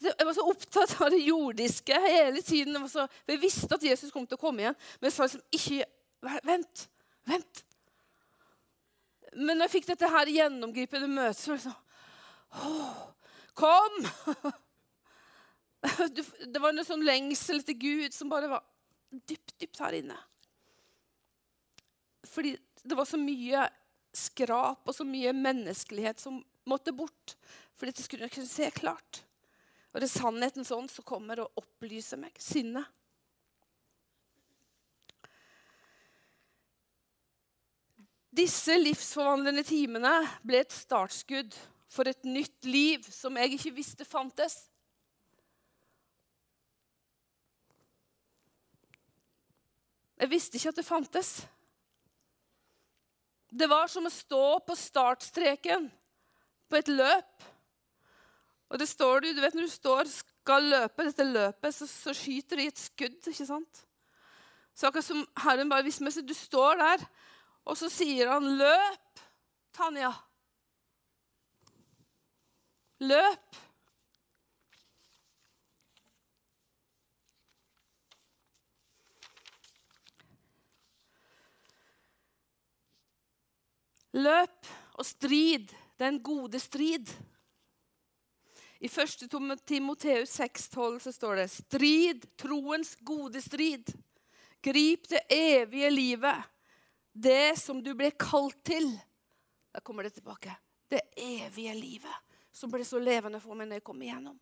Jeg 0.00 0.24
var 0.24 0.32
så 0.36 0.44
opptatt 0.48 0.94
av 1.02 1.10
det 1.12 1.20
jordiske 1.26 1.96
hele 2.06 2.40
tiden. 2.44 2.78
Jeg, 2.78 2.90
så, 2.92 3.02
jeg 3.28 3.42
visste 3.42 3.74
at 3.76 3.84
Jesus 3.84 4.12
kom 4.14 4.26
til 4.28 4.38
å 4.38 4.40
komme 4.40 4.60
igjen. 4.64 4.78
Men 5.00 5.06
jeg 5.10 5.16
sa 5.16 5.22
liksom 5.26 5.44
ikke 5.56 5.84
Vent. 6.44 6.88
Vent. 7.24 7.62
Men 9.32 9.56
når 9.56 9.64
jeg 9.70 9.74
fikk 9.78 9.86
dette 9.88 10.08
her 10.12 10.28
gjennomgripende 10.28 11.08
møtet, 11.08 11.40
så 11.40 11.48
var 11.52 11.56
det 11.56 11.64
sånn 11.64 11.80
Kom! 13.56 13.94
Det 16.52 16.60
var 16.60 16.74
en 16.74 16.84
sånn 16.84 17.06
lengsel 17.06 17.62
til 17.64 17.76
Gud 17.80 18.12
som 18.12 18.28
bare 18.28 18.50
var 18.50 18.60
dypt, 19.08 19.54
dypt 19.56 19.80
her 19.80 19.96
inne. 19.96 20.18
Fordi 22.26 22.54
det 22.82 22.96
var 22.96 23.08
så 23.08 23.18
mye 23.20 23.66
skrap 24.16 24.88
og 24.88 24.94
så 24.94 25.06
mye 25.06 25.32
menneskelighet 25.36 26.20
som 26.20 26.40
måtte 26.68 26.92
bort. 26.92 27.36
Fordi 27.78 27.94
jeg 27.94 28.06
skulle 28.06 28.30
kunne 28.32 28.50
se 28.50 28.70
klart. 28.74 29.22
Og 29.90 30.00
det 30.00 30.06
er 30.06 30.18
sannheten 30.20 30.66
sånn 30.66 30.88
som 30.90 31.06
kommer 31.06 31.42
og 31.42 31.62
opplyser 31.62 32.20
meg. 32.20 32.36
Sinnet. 32.38 32.86
Disse 38.30 38.76
livsforvandlende 38.78 39.64
timene 39.66 40.12
ble 40.46 40.60
et 40.62 40.74
startskudd 40.74 41.56
for 41.90 42.06
et 42.06 42.22
nytt 42.24 42.68
liv 42.68 43.02
som 43.10 43.34
jeg 43.40 43.56
ikke 43.56 43.74
visste 43.80 44.06
fantes. 44.06 44.62
Jeg 50.20 50.30
visste 50.30 50.60
ikke 50.60 50.70
at 50.70 50.78
det 50.78 50.86
fantes. 50.86 51.32
Det 53.50 53.66
var 53.70 53.90
som 53.90 54.06
å 54.06 54.12
stå 54.12 54.44
på 54.62 54.76
startstreken 54.78 55.88
på 56.70 56.78
et 56.78 56.90
løp. 56.90 57.46
Og 58.70 58.78
det 58.78 58.86
står 58.86 59.24
du, 59.24 59.32
du 59.34 59.40
vet 59.42 59.56
Når 59.58 59.66
du 59.66 59.72
står 59.72 60.10
skal 60.14 60.68
løpe 60.70 61.06
dette 61.08 61.26
løpet, 61.26 61.74
så, 61.74 61.88
så 61.90 62.14
skyter 62.14 62.60
de 62.60 62.68
et 62.70 62.78
skudd. 62.78 63.18
ikke 63.26 63.46
sant? 63.48 63.82
Så 64.74 64.88
akkurat 64.88 65.04
som 65.04 65.24
Herren 65.44 65.70
bare 65.70 65.90
så 65.92 66.22
Du 66.22 66.34
står 66.34 66.78
der, 66.78 67.04
og 67.64 67.76
så 67.76 67.90
sier 67.92 68.30
han, 68.30 68.46
'Løp, 68.56 69.20
Tanja'. 69.76 70.14
Løp. 73.00 73.59
Løp 84.18 84.66
og 84.98 85.06
strid 85.06 85.70
den 86.00 86.18
gode 86.22 86.60
strid. 86.60 87.10
I 88.80 88.88
1. 88.88 89.28
Timoteus 89.66 90.40
6,12 90.40 90.98
så 90.98 91.12
står 91.12 91.36
det 91.36 91.48
Strid 91.52 92.24
troens 92.40 92.94
gode 93.00 93.42
strid. 93.42 93.92
Grip 94.62 95.08
det 95.08 95.20
evige 95.30 95.90
livet, 95.90 96.36
det 97.12 97.58
som 97.60 97.82
du 97.84 97.92
ble 97.94 98.10
kalt 98.16 98.58
til. 98.64 98.88
Da 99.72 99.80
kommer 99.80 100.02
det 100.02 100.16
tilbake. 100.16 100.56
Det 100.88 101.00
evige 101.16 101.74
livet 101.74 102.36
som 102.52 102.72
ble 102.72 102.84
så 102.84 102.98
levende 102.98 103.40
for 103.40 103.54
meg 103.54 103.68
når 103.68 103.80
jeg 103.80 103.86
kom 103.86 104.00
igjennom. 104.02 104.38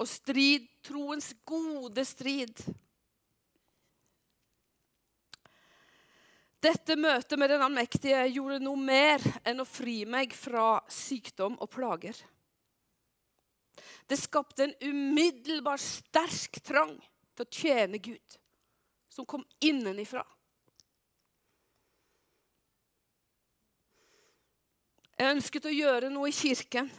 Og 0.00 0.08
strid 0.08 0.66
troens 0.84 1.32
gode 1.46 2.04
strid. 2.08 2.62
Dette 6.60 6.96
møtet 6.96 7.38
med 7.40 7.48
den 7.48 7.62
allmektige 7.64 8.20
gjorde 8.34 8.58
noe 8.60 8.76
mer 8.76 9.24
enn 9.48 9.62
å 9.62 9.68
fri 9.68 10.02
meg 10.04 10.34
fra 10.36 10.74
sykdom 10.92 11.56
og 11.56 11.70
plager. 11.72 12.18
Det 14.10 14.18
skapte 14.20 14.66
en 14.66 14.74
umiddelbar 14.82 15.80
sterk 15.80 16.60
trang 16.66 16.98
til 17.32 17.46
å 17.46 17.54
tjene 17.54 18.00
Gud, 18.02 18.36
som 19.08 19.24
kom 19.24 19.46
innenifra. 19.64 20.26
Jeg 25.16 25.36
ønsket 25.36 25.68
å 25.68 25.72
gjøre 25.72 26.08
noe 26.12 26.28
i 26.28 26.34
kirken. 26.34 26.90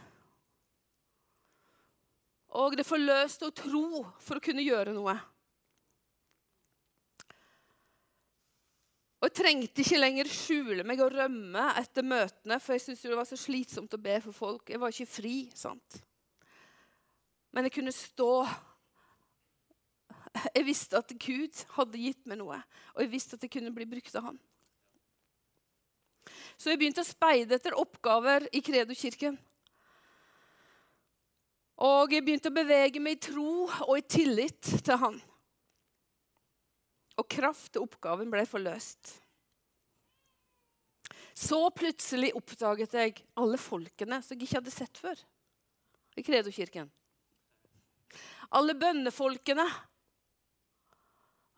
Og 2.58 2.76
det 2.78 2.86
forløste 2.86 3.48
å 3.48 3.56
tro 3.56 4.02
for 4.22 4.38
å 4.38 4.44
kunne 4.44 4.66
gjøre 4.66 4.94
noe. 4.94 5.16
Og 9.22 9.30
Jeg 9.30 9.38
trengte 9.38 9.84
ikke 9.84 10.00
lenger 10.00 10.30
skjule 10.34 10.84
meg 10.88 11.02
og 11.06 11.14
rømme 11.14 11.68
etter 11.78 12.06
møtene, 12.06 12.58
for 12.58 12.74
jeg 12.74 12.88
syntes 12.88 13.04
det 13.06 13.18
var 13.20 13.28
så 13.30 13.38
slitsomt 13.38 13.94
å 13.94 14.02
be 14.02 14.16
for 14.24 14.34
folk. 14.34 14.72
Jeg 14.74 14.82
var 14.82 14.90
ikke 14.90 15.14
fri. 15.14 15.36
sant? 15.54 16.02
Men 17.54 17.68
jeg 17.68 17.76
kunne 17.78 17.94
stå 17.94 18.34
Jeg 20.56 20.64
visste 20.64 20.98
at 20.98 21.12
Gud 21.20 21.62
hadde 21.76 22.00
gitt 22.00 22.26
meg 22.26 22.40
noe, 22.40 22.56
og 22.96 23.02
jeg 23.04 23.12
visste 23.12 23.36
at 23.36 23.44
jeg 23.44 23.52
kunne 23.52 23.74
bli 23.76 23.86
brukt 23.86 24.16
av 24.16 24.30
Han. 24.30 24.38
Så 26.56 26.72
jeg 26.72 26.80
begynte 26.80 27.04
å 27.04 27.08
speide 27.08 27.58
etter 27.58 27.76
oppgaver 27.76 28.48
i 28.56 28.62
Kredo-kirken. 28.64 29.36
Og 31.84 32.16
jeg 32.16 32.24
begynte 32.24 32.48
å 32.48 32.56
bevege 32.56 33.02
meg 33.04 33.20
i 33.20 33.26
tro 33.28 33.68
og 33.68 33.94
i 34.00 34.06
tillit 34.08 34.72
til 34.86 35.02
Han 35.04 35.20
og 37.20 37.28
kraft 37.32 37.74
til 37.74 37.84
oppgaven 37.86 38.32
ble 38.32 38.46
forløst. 38.48 39.18
Så 41.38 41.60
plutselig 41.76 42.34
oppdaget 42.38 42.96
jeg 42.96 43.22
alle 43.40 43.60
folkene 43.60 44.20
som 44.24 44.36
jeg 44.36 44.46
ikke 44.46 44.60
hadde 44.60 44.74
sett 44.74 45.00
før 45.00 45.20
i 46.20 46.24
Kredokirken. 46.26 46.90
Alle 48.52 48.76
bønnefolkene. 48.76 49.66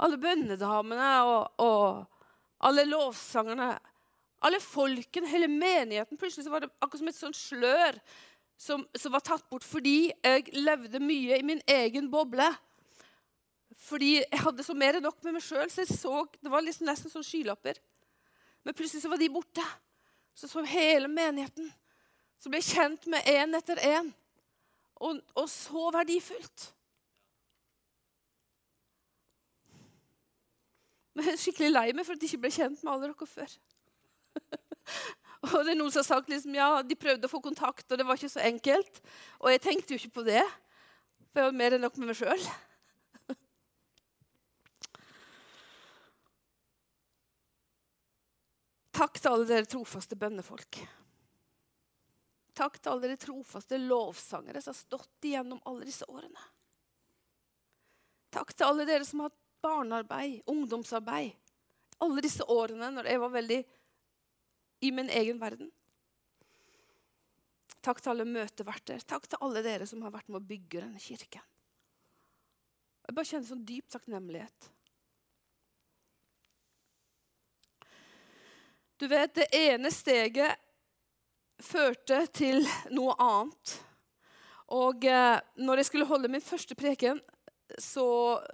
Alle 0.04 0.20
bønnedamene 0.22 1.10
og, 1.26 1.64
og, 1.64 2.28
alle 2.64 2.86
lovsangerne. 2.86 3.72
Alle 4.44 4.60
folkene, 4.62 5.30
hele 5.32 5.48
menigheten. 5.50 6.20
Plutselig 6.20 6.52
var 6.52 6.66
det 6.66 6.72
akkurat 6.80 7.02
som 7.02 7.10
et 7.10 7.18
sånt 7.18 7.40
slør 7.40 8.00
som, 8.60 8.86
som 8.96 9.12
var 9.12 9.24
tatt 9.26 9.46
bort 9.50 9.66
fordi 9.66 10.12
jeg 10.12 10.54
levde 10.56 11.02
mye 11.04 11.40
i 11.40 11.46
min 11.46 11.62
egen 11.68 12.10
boble. 12.14 12.48
Fordi 13.80 14.16
jeg 14.20 14.42
hadde 14.44 14.66
så 14.66 14.76
mer 14.78 14.98
enn 14.98 15.06
nok 15.06 15.22
med 15.26 15.38
meg 15.38 15.46
sjøl, 15.46 15.70
så 15.72 15.82
jeg 15.84 15.96
så, 15.96 16.24
det 16.42 16.52
var 16.52 16.64
liksom 16.66 16.88
nesten 16.88 17.12
sånn 17.12 17.26
skylapper. 17.26 17.80
Men 18.64 18.76
plutselig 18.78 19.04
så 19.04 19.12
var 19.12 19.22
de 19.22 19.32
borte. 19.34 19.64
Så 20.34 20.50
så 20.50 20.64
hele 20.66 21.10
menigheten. 21.12 21.70
Så 22.42 22.52
ble 22.52 22.62
jeg 22.62 22.76
kjent 22.76 23.08
med 23.12 23.28
én 23.30 23.56
etter 23.58 23.80
én. 23.84 24.10
Og, 25.04 25.20
og, 25.36 25.46
så 25.52 25.90
verdifullt. 25.94 26.70
Men 31.14 31.28
jeg 31.28 31.36
er 31.36 31.42
skikkelig 31.44 31.72
lei 31.74 31.86
meg 31.94 32.08
for 32.08 32.16
at 32.16 32.24
jeg 32.24 32.34
ikke 32.34 32.46
ble 32.46 32.54
kjent 32.56 32.82
med 32.82 32.94
alle 32.94 33.10
dere 33.10 33.28
før. 33.30 33.56
og 35.50 35.58
det 35.60 35.74
er 35.74 35.78
Noen 35.78 35.94
som 35.94 36.02
har 36.02 36.08
sagt 36.08 36.32
liksom, 36.32 36.56
ja, 36.58 36.70
de 36.88 36.98
prøvde 36.98 37.30
å 37.30 37.32
få 37.32 37.42
kontakt, 37.44 37.86
og 37.90 38.00
det 38.00 38.08
var 38.08 38.18
ikke 38.18 38.32
så 38.34 38.46
enkelt. 38.48 39.02
Og 39.42 39.52
jeg 39.54 39.64
tenkte 39.66 39.94
jo 39.94 40.02
ikke 40.02 40.18
på 40.20 40.28
det, 40.30 40.44
for 41.32 41.44
jeg 41.44 41.52
var 41.52 41.60
mer 41.60 41.76
enn 41.78 41.86
nok 41.86 42.00
med 42.00 42.12
meg 42.12 42.18
sjøl. 42.18 42.48
Takk 48.94 49.18
til 49.18 49.34
alle 49.34 49.48
dere 49.50 49.70
trofaste 49.70 50.18
bønnefolk. 50.20 50.80
Takk 52.54 52.76
til 52.78 52.92
alle 52.92 53.08
dere 53.08 53.22
trofaste 53.22 53.80
lovsangere 53.82 54.62
som 54.62 54.76
har 54.76 54.78
stått 54.78 55.28
igjennom 55.30 55.62
alle 55.70 55.88
disse 55.88 56.06
årene. 56.06 56.50
Takk 58.34 58.54
til 58.54 58.70
alle 58.70 58.86
dere 58.86 59.06
som 59.06 59.24
har 59.24 59.32
hatt 59.32 59.40
barnearbeid, 59.64 60.44
ungdomsarbeid, 60.50 61.34
alle 62.04 62.22
disse 62.26 62.46
årene 62.52 62.90
når 62.94 63.10
jeg 63.10 63.22
var 63.24 63.34
veldig 63.34 63.60
i 64.84 64.92
min 64.92 65.10
egen 65.10 65.40
verden. 65.42 65.72
Takk 67.84 68.00
til 68.00 68.14
alle 68.14 68.28
møteverter. 68.28 69.02
Takk 69.08 69.26
til 69.28 69.42
alle 69.44 69.64
dere 69.66 69.88
som 69.90 70.04
har 70.06 70.14
vært 70.14 70.30
med 70.30 70.40
å 70.40 70.48
bygge 70.48 70.84
denne 70.86 71.02
kirken. 71.04 71.44
Jeg 73.04 73.16
bare 73.18 73.28
kjenner 73.28 73.50
sånn 73.50 73.66
dyp 73.68 73.90
takknemlighet. 73.92 74.70
Du 79.04 79.08
vet, 79.08 79.34
det 79.36 79.50
ene 79.52 79.90
steget 79.92 80.62
førte 81.60 82.22
til 82.32 82.62
noe 82.96 83.12
annet. 83.20 83.74
Og 84.72 85.04
eh, 85.04 85.42
når 85.60 85.82
jeg 85.82 85.90
skulle 85.90 86.08
holde 86.08 86.32
min 86.32 86.46
første 86.46 86.78
preken, 86.80 87.20
så, 87.76 88.06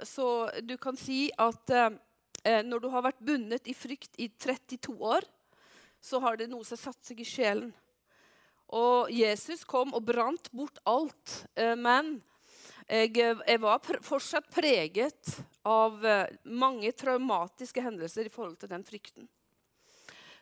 så 0.02 0.50
du 0.66 0.74
kan 0.82 0.98
si 0.98 1.28
at 1.38 1.70
eh, 1.70 2.00
eh 2.50 2.66
når 2.66 2.82
du 2.82 2.90
har 2.90 3.06
vært 3.06 3.22
bundet 3.22 3.70
i 3.70 3.78
frykt 3.78 4.18
i 4.18 4.32
32 4.42 4.98
år, 4.98 5.30
så 6.02 6.18
har 6.26 6.42
det 6.42 6.50
noe 6.50 6.66
som 6.66 6.80
har 6.80 6.86
satt 6.88 7.12
seg 7.12 7.22
i 7.22 7.30
sjelen. 7.30 7.70
Og 8.74 9.14
Jesus 9.14 9.62
kom 9.70 9.94
og 9.94 10.02
brant 10.10 10.50
bort 10.50 10.82
alt. 10.90 11.44
Eh, 11.54 11.78
men 11.78 12.16
jeg, 12.88 13.20
eh, 13.22 13.38
jeg 13.54 13.68
var 13.70 13.86
pr 13.86 14.02
fortsatt 14.02 14.50
preget 14.50 15.44
av 15.62 16.02
eh, 16.02 16.40
mange 16.50 16.90
traumatiske 16.90 17.86
hendelser 17.86 18.26
i 18.26 18.34
forhold 18.34 18.58
til 18.58 18.74
den 18.74 18.88
frykten. 18.88 19.30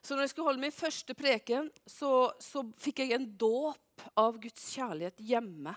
Så 0.08 0.16
når 0.16 0.24
jeg 0.24 0.32
skulle 0.32 0.48
holde 0.48 0.64
min 0.64 0.72
første 0.72 1.14
preken, 1.20 1.66
så, 1.84 2.32
så 2.40 2.62
fikk 2.80 3.02
jeg 3.04 3.18
en 3.18 3.26
dåp 3.36 4.06
av 4.16 4.38
Guds 4.40 4.70
kjærlighet 4.72 5.20
hjemme 5.20 5.74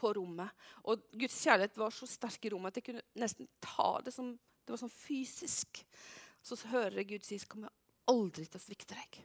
på 0.00 0.10
rommet. 0.16 0.50
Og 0.90 1.04
Guds 1.14 1.36
kjærlighet 1.44 1.78
var 1.78 1.94
så 1.94 2.08
sterk 2.10 2.48
i 2.48 2.50
rommet 2.50 2.72
at 2.72 2.80
jeg 2.80 2.88
kunne 2.88 3.04
nesten 3.22 3.46
ta 3.62 3.92
det 4.02 4.14
som 4.16 4.32
det 4.34 4.74
var 4.74 4.80
sånn 4.82 4.90
fysisk. 4.90 5.84
Så, 6.42 6.58
hører 6.72 6.98
jeg 6.98 7.10
Gud 7.12 7.26
si 7.26 7.36
jeg 7.36 7.46
kommer 7.50 7.70
aldri 8.10 8.48
til 8.48 8.58
å 8.58 8.64
svikte 8.64 8.96
deg. 8.98 9.20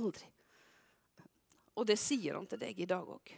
Aldri. 0.00 0.26
Og 1.78 1.86
det 1.86 2.00
sier 2.02 2.34
han 2.34 2.48
til 2.50 2.60
deg 2.64 2.80
i 2.82 2.88
dag 2.88 3.06
òg. 3.14 3.34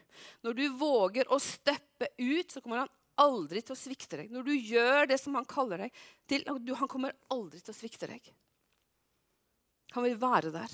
Når 0.46 0.56
du 0.56 0.64
våger 0.80 1.28
å 1.28 1.40
steppe 1.42 2.14
ut, 2.16 2.48
så 2.48 2.62
kommer 2.64 2.86
han 2.86 2.94
aldri 3.20 3.60
til 3.60 3.76
å 3.76 3.78
svikte 3.78 4.22
deg. 4.22 4.32
Når 4.32 4.48
du 4.48 4.54
gjør 4.56 5.10
det 5.12 5.20
som 5.20 5.36
han 5.36 5.44
kaller 5.48 5.84
deg 5.84 6.00
til, 6.32 6.48
Han 6.48 6.88
kommer 6.88 7.12
aldri 7.28 7.60
til 7.60 7.74
å 7.74 7.76
svikte 7.76 8.08
deg. 8.08 8.32
Han 9.92 10.06
vil 10.06 10.16
være 10.20 10.52
der. 10.54 10.72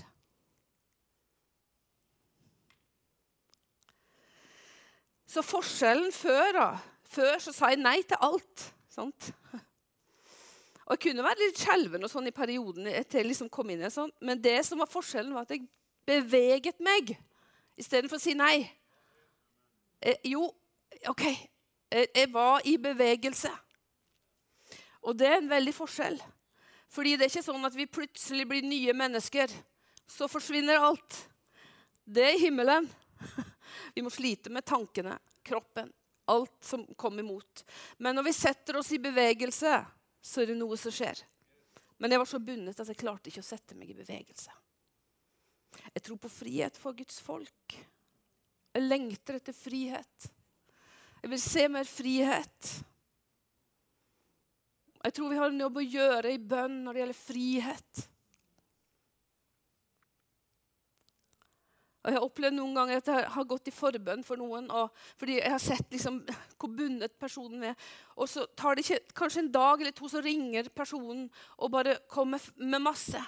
Så 5.31 5.43
forskjellen 5.47 6.13
før 6.13 6.55
da, 6.57 6.71
Før 7.11 7.41
så 7.43 7.51
sa 7.51 7.73
jeg 7.73 7.81
nei 7.83 7.99
til 8.07 8.21
alt. 8.23 8.69
sant? 8.91 9.33
Og 10.87 10.95
Jeg 10.95 11.01
kunne 11.03 11.25
være 11.27 11.39
litt 11.43 11.59
skjelven 11.59 12.07
sånn 12.11 12.27
i 12.31 12.35
perioden 12.35 12.87
etter 12.87 13.21
jeg 13.21 13.29
liksom 13.29 13.49
kom 13.51 13.71
inn 13.71 13.83
i 13.83 13.91
sånn, 13.91 14.11
men 14.27 14.41
det 14.43 14.57
som 14.67 14.79
var 14.83 14.91
forskjellen, 14.91 15.35
var 15.35 15.47
at 15.47 15.55
jeg 15.55 15.69
beveget 16.07 16.79
meg 16.83 17.13
istedenfor 17.79 18.19
å 18.19 18.23
si 18.23 18.35
nei. 18.35 18.65
Eh, 20.03 20.19
jo, 20.33 20.49
OK. 21.11 21.25
Jeg, 21.91 22.11
jeg 22.15 22.31
var 22.35 22.67
i 22.67 22.77
bevegelse. 22.83 23.51
Og 25.07 25.19
det 25.19 25.29
er 25.31 25.39
en 25.39 25.51
veldig 25.51 25.75
forskjell. 25.75 26.19
Fordi 26.91 27.15
det 27.17 27.27
er 27.27 27.33
ikke 27.33 27.47
sånn 27.47 27.67
at 27.69 27.77
vi 27.77 27.87
plutselig 27.87 28.47
blir 28.51 28.67
nye 28.67 28.95
mennesker. 28.97 29.53
Så 30.11 30.27
forsvinner 30.31 30.83
alt. 30.83 31.19
Det 32.05 32.25
er 32.27 32.41
himmelen. 32.43 32.89
Vi 33.95 34.03
må 34.03 34.11
slite 34.11 34.51
med 34.51 34.65
tankene, 34.67 35.15
kroppen, 35.47 35.93
alt 36.31 36.65
som 36.65 36.83
kommer 36.99 37.23
imot. 37.23 37.63
Men 37.99 38.17
når 38.17 38.27
vi 38.29 38.33
setter 38.35 38.79
oss 38.79 38.91
i 38.95 38.99
bevegelse, 39.03 39.73
så 40.23 40.43
er 40.43 40.51
det 40.51 40.57
noe 40.59 40.79
som 40.79 40.95
skjer. 40.95 41.23
Men 41.99 42.15
jeg 42.15 42.23
var 42.23 42.29
så 42.31 42.41
bundet 42.43 42.81
at 42.81 42.91
jeg 42.91 42.99
klarte 42.99 43.31
ikke 43.31 43.43
å 43.43 43.47
sette 43.47 43.77
meg 43.79 43.91
i 43.93 43.97
bevegelse. 43.99 44.53
Jeg 45.95 46.05
tror 46.07 46.21
på 46.23 46.31
frihet 46.33 46.79
for 46.81 46.97
Guds 46.99 47.19
folk. 47.23 47.77
Jeg 48.75 48.87
lengter 48.87 49.39
etter 49.41 49.55
frihet. 49.57 50.31
Jeg 51.21 51.33
vil 51.33 51.43
se 51.43 51.67
mer 51.71 51.89
frihet. 51.89 52.71
Jeg 55.01 55.17
tror 55.17 55.31
vi 55.33 55.41
har 55.41 55.49
en 55.49 55.61
jobb 55.65 55.79
å 55.81 55.85
gjøre 55.85 56.33
i 56.35 56.41
bønn 56.41 56.83
når 56.85 56.97
det 56.97 57.03
gjelder 57.03 57.19
frihet. 57.19 58.03
Og 62.01 62.09
Jeg 62.09 62.17
har 62.17 62.25
opplevd 62.25 62.57
noen 62.57 62.77
ganger 62.77 63.01
at 63.01 63.09
jeg 63.13 63.25
har 63.35 63.49
gått 63.49 63.69
i 63.69 63.75
forbønn 63.77 64.23
for 64.25 64.41
noen. 64.41 64.69
fordi 65.21 65.37
jeg 65.37 65.53
har 65.53 65.61
sett 65.61 65.93
liksom 65.93 66.23
hvor 66.57 66.73
bundet 66.77 67.19
personen 67.19 67.65
er. 67.73 67.75
Og 68.17 68.29
så 68.29 68.47
tar 68.57 68.77
det 68.77 68.85
ikke, 68.85 69.13
kanskje 69.15 69.45
en 69.45 69.53
dag 69.53 69.81
eller 69.81 69.93
to, 69.93 70.09
så 70.09 70.23
ringer 70.25 70.69
personen 70.75 71.29
og 71.59 71.71
bare 71.71 71.99
kommer 72.09 72.41
med 72.57 72.81
masse. 72.81 73.21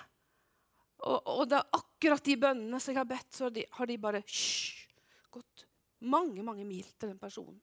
Og, 1.03 1.19
og 1.27 1.49
det 1.51 1.59
er 1.59 1.77
akkurat 1.77 2.25
de 2.25 2.37
bønnene 2.37 2.81
som 2.81 2.93
jeg 2.93 3.01
har 3.01 3.11
bedt, 3.11 3.29
så 3.35 3.49
har 3.49 3.57
de, 3.57 3.67
har 3.77 3.91
de 3.91 3.99
bare 3.99 4.23
shh, 4.25 4.87
gått 5.33 5.67
mange, 6.01 6.43
mange 6.43 6.65
mil 6.65 6.85
til 6.97 7.11
den 7.11 7.19
personen. 7.19 7.61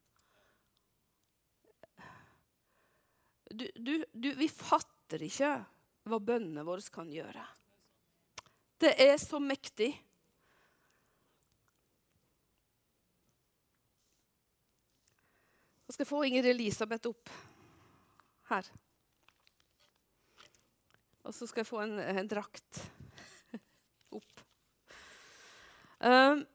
Du, 3.49 3.67
du, 3.75 4.05
du, 4.13 4.29
Vi 4.37 4.49
fatter 4.49 5.23
ikke 5.25 5.53
hva 6.09 6.19
bønnene 6.21 6.65
våre 6.65 6.85
kan 6.93 7.09
gjøre. 7.11 7.43
Det 8.79 8.93
er 9.03 9.17
så 9.19 9.41
mektig. 9.43 9.89
Jeg 15.89 15.97
skal 15.97 16.07
få 16.07 16.21
Inger 16.27 16.45
Elisabeth 16.51 17.09
opp 17.09 17.31
her. 18.51 18.69
Og 21.25 21.33
så 21.35 21.47
skal 21.49 21.63
jeg 21.63 21.69
få 21.69 21.81
en, 21.83 21.97
en 21.99 22.29
drakt 22.29 22.79
opp. 24.17 24.45
Um, 25.99 26.45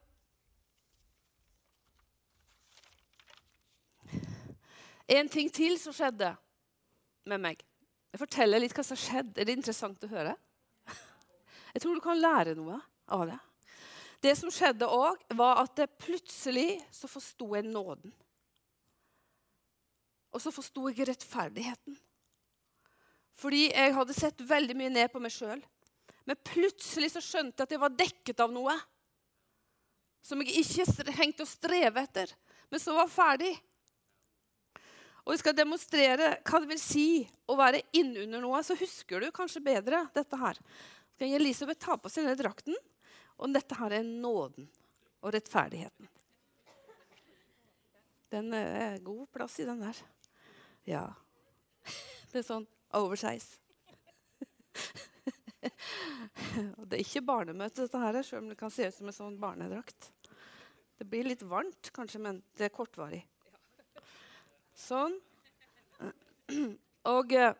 en 5.19 5.29
ting 5.29 5.53
til 5.53 5.77
som 5.83 5.93
skjedde 5.95 6.33
med 7.31 7.43
meg. 7.43 7.63
Jeg 8.15 8.21
forteller 8.23 8.63
litt 8.63 8.75
hva 8.77 8.85
som 8.87 8.97
har 8.97 9.03
skjedd. 9.03 9.33
Er 9.39 9.49
det 9.49 9.57
interessant 9.57 10.07
å 10.07 10.11
høre? 10.13 10.37
Jeg 11.75 11.83
tror 11.83 11.97
du 11.97 12.03
kan 12.05 12.21
lære 12.21 12.55
noe 12.59 12.79
av 13.11 13.27
det. 13.31 13.39
Det 14.25 14.33
som 14.39 14.53
skjedde 14.53 14.89
òg, 14.89 15.21
var 15.37 15.59
at 15.61 15.83
plutselig 16.01 16.79
så 16.95 17.11
forsto 17.11 17.51
jeg 17.59 17.67
nåden. 17.69 18.13
Og 20.33 20.41
så 20.41 20.49
forsto 20.55 20.87
jeg 20.89 21.11
rettferdigheten. 21.11 21.99
Fordi 23.37 23.67
jeg 23.67 23.93
hadde 23.99 24.17
sett 24.17 24.41
veldig 24.49 24.77
mye 24.79 24.95
ned 24.95 25.13
på 25.13 25.21
meg 25.21 25.35
sjøl. 25.35 25.61
Men 26.25 26.41
plutselig 26.47 27.13
så 27.13 27.21
skjønte 27.21 27.61
jeg 27.61 27.69
at 27.69 27.75
jeg 27.77 27.83
var 27.83 27.99
dekket 27.99 28.41
av 28.41 28.55
noe 28.55 28.79
som 30.25 30.41
jeg 30.41 30.65
ikke 30.65 31.13
hengte 31.19 31.45
å 31.45 31.49
streve 31.49 32.01
etter, 32.01 32.31
men 32.73 32.81
som 32.81 32.97
var 32.97 33.11
ferdig. 33.13 33.53
Og 35.25 35.33
vi 35.33 35.41
skal 35.41 35.57
demonstrere 35.57 36.35
hva 36.45 36.61
det 36.61 36.69
vil 36.69 36.81
si 36.81 37.07
å 37.49 37.57
være 37.57 37.81
innunder 37.97 38.43
noe. 38.45 38.61
Så 38.65 38.77
husker 38.77 39.25
du 39.25 39.31
kanskje 39.33 39.65
bedre 39.65 40.05
dette 40.15 40.41
her. 40.41 40.61
Skal 41.17 41.37
Elisabeth 41.39 41.81
ta 41.81 41.97
på 41.97 42.13
seg 42.13 42.27
denne 42.27 42.37
drakten? 42.39 42.77
Og 43.41 43.55
dette 43.55 43.79
her 43.79 43.97
er 43.97 44.05
nåden 44.05 44.69
og 45.25 45.33
rettferdigheten. 45.35 46.11
Den 48.35 48.53
er 48.59 48.99
god 49.05 49.27
plass 49.33 49.57
i 49.63 49.67
den 49.69 49.81
der. 49.81 49.99
Ja. 50.91 51.05
Det 52.33 52.43
er 52.43 52.47
sånn 52.47 52.67
oversize. 52.99 53.61
Det 56.85 56.99
er 56.99 57.01
ikke 57.01 57.25
barnemøte, 57.25 57.87
dette 57.87 57.99
her, 57.99 58.19
selv 58.23 58.43
om 58.43 58.51
det 58.51 58.59
kan 58.61 58.71
se 58.71 58.85
ut 58.87 58.95
som 58.95 59.09
en 59.09 59.17
sånn 59.17 59.39
barnedrakt. 59.41 60.11
Det 60.99 61.07
blir 61.09 61.25
litt 61.27 61.43
varmt, 61.49 61.89
kanskje, 61.97 62.21
men 62.23 62.43
det 62.59 62.69
er 62.69 62.75
kortvarig. 62.75 63.23
Sånn. 64.75 65.15
Og 67.15 67.33
eh, 67.33 67.55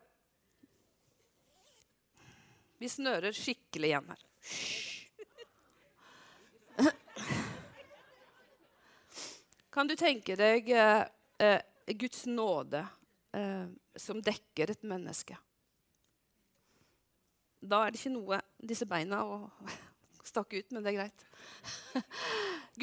vi 2.79 2.89
snører 2.91 3.33
skikkelig 3.33 3.89
igjen 3.93 4.11
her. 4.13 4.25
Kan 9.75 9.89
du 9.91 9.97
tenke 9.99 10.37
deg 10.39 10.69
eh, 10.71 11.01
eh, 11.43 11.63
Guds 11.99 12.27
nåde 12.31 12.85
eh, 13.35 13.65
som 13.97 14.21
dekker 14.23 14.71
et 14.71 14.85
menneske? 14.87 15.35
Da 17.59 17.81
er 17.83 17.91
det 17.91 17.99
ikke 17.99 18.13
noe 18.15 18.39
disse 18.61 18.87
beina 18.87 19.25
å 19.27 19.41
stakke 20.31 20.61
ut, 20.61 20.71
men 20.71 20.85
det 20.85 20.93
er 20.93 21.01
greit. 21.01 21.27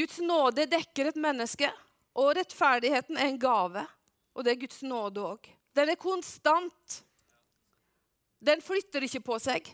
Guds 0.02 0.20
nåde 0.26 0.68
dekker 0.72 1.14
et 1.14 1.22
menneske, 1.22 1.72
og 2.20 2.34
rettferdigheten 2.36 3.20
er 3.22 3.30
en 3.30 3.40
gave. 3.40 3.86
Og 4.36 4.46
det 4.46 4.54
er 4.54 4.62
Guds 4.62 4.82
nåde 4.88 5.24
òg. 5.34 5.50
Den 5.76 5.92
er 5.92 6.00
konstant. 6.00 7.02
Den 8.42 8.64
flytter 8.64 9.06
ikke 9.06 9.24
på 9.26 9.38
seg. 9.42 9.68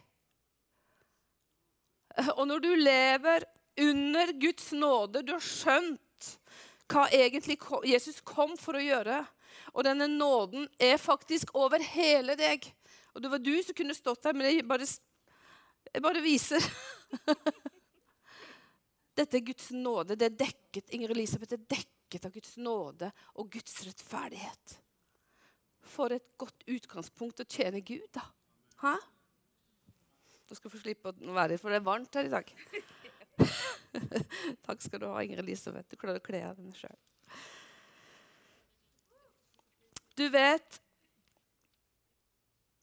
Og 2.36 2.46
når 2.50 2.64
du 2.64 2.72
lever 2.76 3.46
under 3.78 4.34
Guds 4.42 4.72
nåde, 4.74 5.22
du 5.22 5.34
har 5.36 5.44
skjønt 5.44 6.04
hva 6.88 7.06
egentlig 7.14 7.58
Jesus 7.86 8.22
kom 8.26 8.56
for 8.58 8.78
å 8.80 8.84
gjøre, 8.84 9.20
og 9.76 9.86
denne 9.86 10.08
nåden 10.10 10.68
er 10.80 10.98
faktisk 11.02 11.54
over 11.58 11.84
hele 11.84 12.38
deg. 12.40 12.64
Og 13.14 13.22
det 13.22 13.32
var 13.34 13.44
du 13.44 13.54
som 13.66 13.76
kunne 13.78 13.98
stått 13.98 14.24
der, 14.24 14.36
men 14.38 14.48
jeg 14.50 14.66
bare, 14.68 14.88
jeg 15.92 16.04
bare 16.06 16.24
viser. 16.24 16.64
Dette 19.18 19.40
er 19.40 19.46
Guds 19.46 19.70
nåde. 19.74 20.16
Det 20.16 20.30
er 20.30 20.42
dekket 20.46 20.94
Inger 20.94 21.14
Elisabeth, 21.16 21.54
det 21.54 21.60
er 21.60 21.70
dekket 21.78 21.97
dekket 22.08 22.26
av 22.26 22.32
Guds 22.32 22.58
nåde 22.58 23.12
og 23.36 23.52
Guds 23.52 23.84
rettferdighet. 23.84 24.80
For 25.88 26.12
et 26.12 26.26
godt 26.40 26.64
utgangspunkt 26.68 27.42
å 27.44 27.48
tjene 27.48 27.82
Gud, 27.82 28.08
da. 28.16 28.24
Hæ? 28.82 28.96
Du 30.48 30.56
skal 30.56 30.72
få 30.72 30.80
slippe 30.80 31.12
å 31.12 31.36
være 31.36 31.58
for 31.60 31.72
det 31.72 31.82
er 31.82 31.88
varmt 31.88 32.16
her 32.16 32.28
i 32.28 32.32
dag. 32.32 32.48
Takk 34.68 34.82
skal 34.84 35.02
du 35.02 35.10
ha, 35.10 35.20
Ingrid 35.24 35.44
Elisabeth. 35.44 35.90
Du 35.92 36.00
klarer 36.00 36.22
å 36.22 36.24
kle 36.24 36.42
av 36.48 36.56
deg 36.56 36.76
sjøl. 36.78 36.96
Du 40.18 40.26
vet 40.34 40.80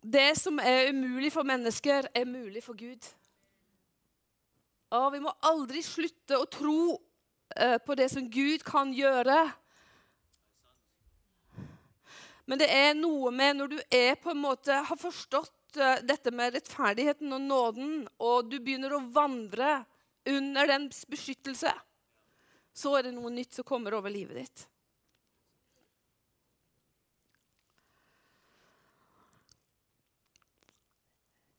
Det 0.05 0.35
som 0.37 0.59
er 0.61 0.91
umulig 0.93 1.31
for 1.33 1.49
mennesker, 1.49 2.11
er 2.13 2.27
mulig 2.29 2.61
for 2.61 2.77
Gud. 2.77 3.07
Og 4.93 5.07
vi 5.15 5.23
må 5.25 5.33
aldri 5.49 5.81
slutte 5.83 6.37
å 6.37 6.45
tro 6.45 6.99
på 7.87 7.95
det 7.95 8.09
som 8.11 8.25
Gud 8.31 8.65
kan 8.67 8.91
gjøre. 8.97 9.37
Men 12.45 12.61
det 12.61 12.69
er 12.69 12.93
noe 12.97 13.33
med 13.33 13.59
når 13.59 13.73
du 13.73 13.79
er 13.89 14.17
på 14.21 14.33
en 14.35 14.43
måte 14.43 14.77
har 14.89 15.01
forstått 15.01 15.79
uh, 15.81 16.01
dette 16.05 16.33
med 16.35 16.55
rettferdigheten 16.57 17.33
og 17.33 17.41
nåden, 17.47 17.95
og 18.21 18.51
du 18.51 18.59
begynner 18.61 18.97
å 18.97 19.05
vandre 19.15 19.81
under 20.29 20.69
dens 20.69 21.05
beskyttelse, 21.09 21.73
så 22.75 22.95
er 22.99 23.09
det 23.09 23.15
noe 23.17 23.33
nytt 23.33 23.57
som 23.57 23.67
kommer 23.67 23.97
over 23.97 24.13
livet 24.13 24.41
ditt. 24.43 24.65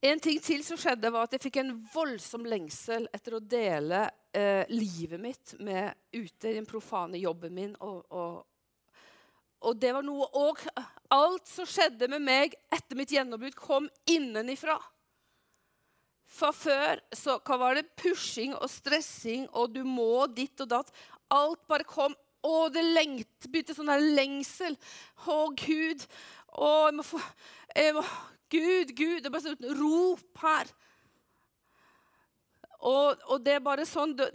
En 0.06 0.20
ting 0.22 0.38
til 0.44 0.62
som 0.62 0.78
skjedde, 0.78 1.10
var 1.10 1.26
at 1.26 1.34
jeg 1.34 1.41
fikk 1.48 1.62
en 1.63 1.72
voldsom 1.89 2.44
lengsel 2.46 3.08
etter 3.15 3.38
å 3.38 3.41
dele 3.41 4.04
eh, 4.38 4.68
livet 4.70 5.22
mitt 5.22 5.56
med 5.65 5.96
ute 6.13 6.52
i 6.52 6.58
den 6.60 6.68
profane 6.70 7.18
jobben 7.18 7.56
min 7.56 7.72
og, 7.80 8.04
og, 8.13 8.44
og 9.65 9.80
det 9.82 9.96
var 9.96 10.06
noe 10.06 10.28
òg 10.38 10.62
Alt 11.15 11.48
som 11.48 11.65
skjedde 11.70 12.10
med 12.12 12.22
meg 12.26 12.54
etter 12.74 12.98
mitt 12.98 13.13
gjennombrudd, 13.13 13.56
kom 13.56 13.86
innenifra. 14.10 14.76
For 16.26 16.54
før 16.58 17.00
så 17.15 17.38
var 17.62 17.78
det 17.78 17.86
pushing 17.96 18.56
og 18.58 18.68
stressing 18.74 19.46
og 19.54 19.76
du 19.78 19.84
må 19.88 20.26
ditt 20.34 20.60
og 20.65 20.72
datt. 20.74 20.89
Alt 21.32 21.62
bare 21.70 21.88
kom. 21.88 22.18
Å, 22.46 22.68
det 22.74 22.84
lengt, 22.84 23.48
begynte 23.48 23.78
sånn 23.78 23.94
her 23.94 24.02
lengsel. 24.18 24.76
Å, 25.30 25.38
Gud. 25.62 26.04
Å, 26.58 26.72
jeg 26.89 26.98
må 26.98 27.06
få 27.06 27.22
jeg 27.76 27.96
må, 27.96 28.04
Gud, 28.56 28.96
Gud. 28.96 29.22
Det 29.22 29.30
er 29.30 29.34
bare 29.34 29.46
sånn 29.46 29.78
rop 29.80 30.44
her. 30.44 30.72
Og, 32.86 33.22
og, 33.32 33.38
det 33.41 33.56
er 33.56 33.63
bare 33.65 33.86
sånn 33.88 34.13
Da, 34.15 34.28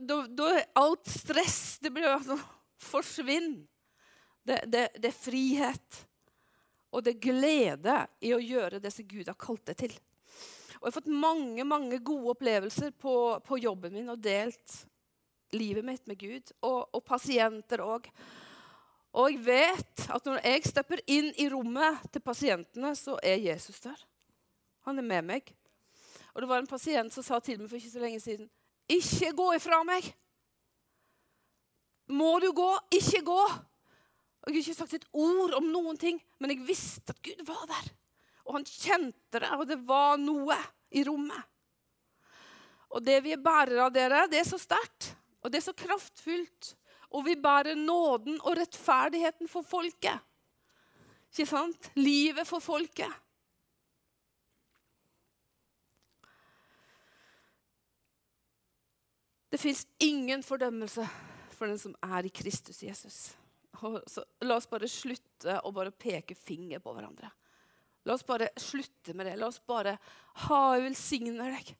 er 0.48 0.64
alt 0.78 1.10
stress 1.10 1.78
det 1.82 1.92
blir 1.94 2.08
sånn 2.26 2.40
Forsvinn. 2.80 3.58
Det, 4.42 4.62
det, 4.72 4.86
det, 4.96 5.10
er 5.10 5.16
frihet. 5.16 5.98
Og 6.90 7.04
det 7.04 7.12
er 7.14 7.24
glede 7.26 7.96
i 8.24 8.32
å 8.34 8.40
gjøre 8.40 8.80
det 8.82 8.92
som 8.94 9.06
Gud 9.06 9.28
har 9.28 9.36
kalt 9.38 9.66
det 9.68 9.76
til. 9.82 9.92
Og 10.80 10.86
Jeg 10.86 10.88
har 10.88 10.96
fått 10.96 11.10
mange 11.12 11.66
mange 11.68 11.98
gode 12.00 12.32
opplevelser 12.32 12.94
på, 12.96 13.14
på 13.44 13.60
jobben 13.60 13.92
min 13.92 14.08
og 14.08 14.22
delt 14.24 14.78
livet 15.52 15.84
mitt 15.84 16.08
med 16.08 16.18
Gud. 16.18 16.54
Og, 16.64 16.88
og 16.96 17.04
pasienter 17.04 17.84
òg. 17.84 18.08
Og 19.20 19.28
jeg 19.28 19.42
vet 19.44 20.06
at 20.08 20.26
når 20.26 20.40
jeg 20.46 20.70
stepper 20.70 21.04
inn 21.10 21.32
i 21.36 21.50
rommet 21.52 22.06
til 22.14 22.24
pasientene, 22.24 22.94
så 22.96 23.18
er 23.20 23.42
Jesus 23.44 23.82
der. 23.84 23.98
Han 24.88 24.98
er 24.98 25.06
med 25.06 25.26
meg. 25.28 25.50
Og 26.34 26.42
det 26.42 26.48
var 26.50 26.62
en 26.62 26.70
pasient 26.70 27.12
som 27.12 27.26
sa 27.26 27.40
til 27.42 27.60
meg 27.60 27.70
for 27.70 27.80
ikke 27.80 27.92
så 27.92 28.02
lenge 28.02 28.20
siden 28.22 28.50
Ikke 28.90 29.32
gå 29.36 29.48
ifra 29.56 29.82
meg! 29.86 30.06
Må 32.10 32.38
du 32.42 32.48
gå? 32.54 32.70
Ikke 32.98 33.22
gå! 33.26 33.42
Og 34.40 34.48
Jeg 34.48 34.56
har 34.56 34.60
ikke 34.64 34.78
sagt 34.78 34.96
et 34.96 35.08
ord 35.12 35.52
om 35.58 35.66
noen 35.70 35.98
ting, 36.00 36.16
men 36.40 36.54
jeg 36.54 36.64
visste 36.66 37.12
at 37.12 37.22
Gud 37.22 37.42
var 37.46 37.66
der. 37.70 37.90
Og 38.48 38.56
han 38.56 38.64
kjente 38.66 39.38
det, 39.42 39.50
og 39.52 39.66
det 39.68 39.76
var 39.86 40.16
noe 40.18 40.56
i 40.96 41.04
rommet. 41.06 41.44
Og 42.90 43.04
det 43.04 43.20
vi 43.22 43.36
bærer 43.38 43.84
av 43.84 43.92
dere, 43.94 44.24
det 44.32 44.40
er 44.40 44.48
så 44.48 44.58
sterkt, 44.58 45.12
og 45.44 45.52
det 45.52 45.60
er 45.60 45.66
så 45.68 45.76
kraftfullt. 45.76 46.72
Og 47.14 47.26
vi 47.26 47.36
bærer 47.38 47.78
nåden 47.78 48.40
og 48.40 48.56
rettferdigheten 48.58 49.50
for 49.50 49.66
folket. 49.66 50.18
Ikke 51.30 51.46
sant? 51.46 51.90
Livet 51.98 52.48
for 52.48 52.62
folket. 52.62 53.10
Det 59.60 59.62
fins 59.62 59.86
ingen 59.98 60.40
fordømmelse 60.42 61.02
for 61.52 61.68
den 61.68 61.76
som 61.76 61.92
er 62.00 62.24
i 62.24 62.30
Kristus 62.32 62.78
Jesus. 62.80 63.16
Så 64.08 64.22
la 64.40 64.54
oss 64.56 64.64
bare 64.70 64.88
slutte 64.88 65.58
å 65.60 65.72
bare 65.76 65.92
peke 65.92 66.32
finger 66.32 66.80
på 66.80 66.94
hverandre. 66.96 67.28
La 68.08 68.14
oss 68.16 68.24
bare 68.24 68.48
slutte 68.56 69.12
med 69.12 69.28
det. 69.28 69.34
La 69.36 69.50
oss 69.50 69.60
bare 69.60 69.98
ha 70.46 70.62
velsigne 70.80 71.50
deg. 71.52 71.74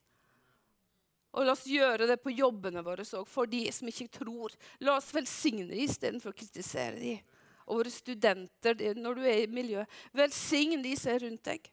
Og 1.33 1.49
la 1.49 1.55
oss 1.57 1.65
gjøre 1.65 2.05
det 2.11 2.19
på 2.21 2.35
jobbene 2.37 2.85
våre 2.85 3.01
òg, 3.01 3.25
for 3.25 3.49
de 3.49 3.63
som 3.73 3.89
ikke 3.89 4.11
tror. 4.19 4.53
La 4.85 4.99
oss 4.99 5.09
velsigne 5.17 5.65
dem 5.65 5.81
istedenfor 5.81 6.35
å 6.35 6.37
kritisere 6.37 7.01
dem. 7.01 7.25
Og 7.65 7.81
våre 7.81 7.97
studenter 7.97 8.93
når 9.01 9.17
du 9.17 9.25
er 9.25 9.47
i 9.47 9.49
miljøet. 9.57 10.01
Velsign 10.13 10.85
de 10.85 10.93
som 11.01 11.15
er 11.15 11.25
rundt 11.25 11.49
deg. 11.49 11.65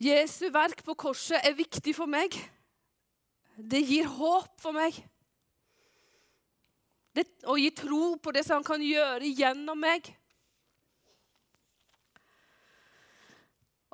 Jesu 0.00 0.48
verk 0.52 0.82
på 0.84 0.96
korset 0.96 1.44
er 1.44 1.56
viktig 1.58 1.92
for 1.96 2.08
meg. 2.08 2.34
Det 3.60 3.82
gir 3.84 4.08
håp 4.08 4.54
for 4.62 4.72
meg 4.72 4.96
det, 7.16 7.26
å 7.48 7.56
gi 7.58 7.70
tro 7.74 8.14
på 8.22 8.32
det 8.34 8.44
som 8.46 8.60
han 8.60 8.66
kan 8.66 8.82
gjøre 8.84 9.28
gjennom 9.28 9.80
meg. 9.80 10.12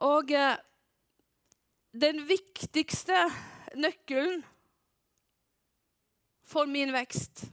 Og 0.05 0.33
eh, 0.37 0.59
den 1.97 2.21
viktigste 2.29 3.25
nøkkelen 3.81 4.43
for 6.47 6.69
min 6.71 6.93
vekst, 6.95 7.47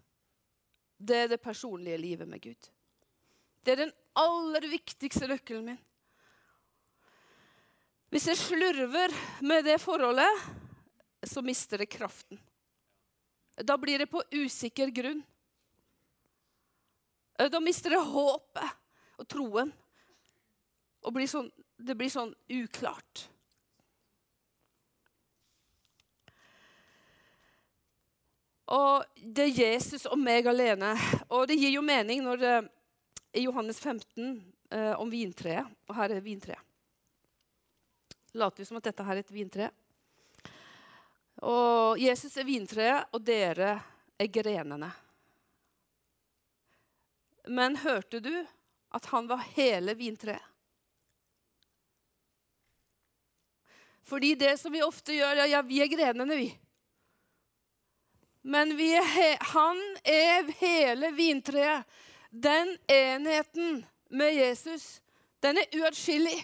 det 1.04 1.24
er 1.24 1.32
det 1.32 1.42
personlige 1.44 2.02
livet 2.02 2.30
med 2.30 2.44
Gud. 2.44 2.70
Det 3.64 3.74
er 3.74 3.86
den 3.86 3.96
aller 4.20 4.68
viktigste 4.68 5.30
nøkkelen 5.32 5.72
min. 5.72 5.82
Hvis 8.14 8.28
jeg 8.30 8.38
slurver 8.38 9.10
med 9.42 9.64
det 9.66 9.80
forholdet, 9.82 10.42
så 11.26 11.42
mister 11.42 11.82
det 11.82 11.88
kraften. 11.90 12.38
Da 13.58 13.74
blir 13.78 14.04
det 14.04 14.06
på 14.12 14.22
usikker 14.30 14.92
grunn. 14.94 15.24
Eh, 17.40 17.50
da 17.50 17.58
mister 17.58 17.96
det 17.96 18.02
håpet 18.06 18.76
og 19.18 19.26
troen. 19.26 19.72
Og 21.02 21.16
blir 21.16 21.26
sånn, 21.32 21.48
det 21.82 21.96
blir 21.98 22.12
sånn 22.14 22.36
uklart. 22.54 23.24
Og 28.78 29.10
det 29.18 29.48
er 29.48 29.58
Jesus 29.58 30.06
og 30.06 30.22
meg 30.22 30.46
alene. 30.54 30.92
Og 31.34 31.48
det 31.50 31.58
gir 31.58 31.74
jo 31.80 31.82
mening 31.82 32.22
når 32.22 32.46
det 32.46 32.54
i 33.42 33.48
Johannes 33.48 33.82
15 33.82 34.38
eh, 34.70 34.94
om 35.02 35.10
vintreet. 35.10 35.66
Og 35.90 35.98
her 35.98 36.14
er 36.14 36.22
vintreet. 36.22 36.62
Later 38.34 38.62
vi 38.62 38.66
som 38.66 38.78
at 38.80 38.90
dette 38.90 39.06
her 39.06 39.20
er 39.20 39.24
et 39.24 39.34
vintre. 39.34 39.70
Og 41.44 42.00
Jesus 42.02 42.38
er 42.38 42.48
vintreet, 42.48 43.10
og 43.14 43.22
dere 43.26 43.76
er 44.20 44.30
grenene. 44.34 44.90
Men 47.52 47.78
hørte 47.84 48.22
du 48.24 48.34
at 48.94 49.06
han 49.12 49.28
var 49.28 49.44
hele 49.56 49.96
vintreet? 50.00 50.50
Fordi 54.04 54.34
det 54.36 54.58
som 54.60 54.74
vi 54.74 54.82
ofte 54.84 55.16
gjør 55.16 55.38
Ja, 55.40 55.46
ja 55.48 55.62
vi 55.64 55.80
er 55.82 55.88
grenene, 55.92 56.36
vi. 56.36 56.50
Men 58.44 58.76
vi 58.78 58.90
er 59.00 59.38
han 59.54 59.80
er 60.04 60.50
hele 60.60 61.12
vintreet. 61.16 61.86
Den 62.30 62.76
enheten 62.92 63.86
med 64.10 64.36
Jesus, 64.36 65.02
den 65.40 65.58
er 65.62 65.78
uatskillelig. 65.80 66.42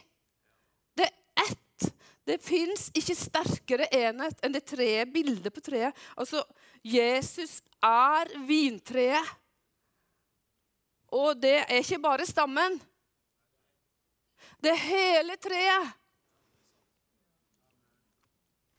Det 0.95 1.07
er 1.09 1.43
ett. 1.43 1.68
Det 2.29 2.37
fins 2.45 2.89
ikke 2.93 3.15
sterkere 3.17 3.87
enhet 3.95 4.43
enn 4.45 4.53
det 4.53 4.67
treet, 4.69 5.09
bildet 5.09 5.49
på 5.53 5.63
treet. 5.65 5.95
Altså, 6.13 6.43
Jesus 6.85 7.57
er 7.81 8.29
vintreet. 8.45 9.31
Og 11.17 11.33
det 11.41 11.55
er 11.63 11.79
ikke 11.79 11.97
bare 12.03 12.27
stammen. 12.29 12.77
Det 14.61 14.75
er 14.75 14.83
hele 14.83 15.39
treet. 15.41 15.95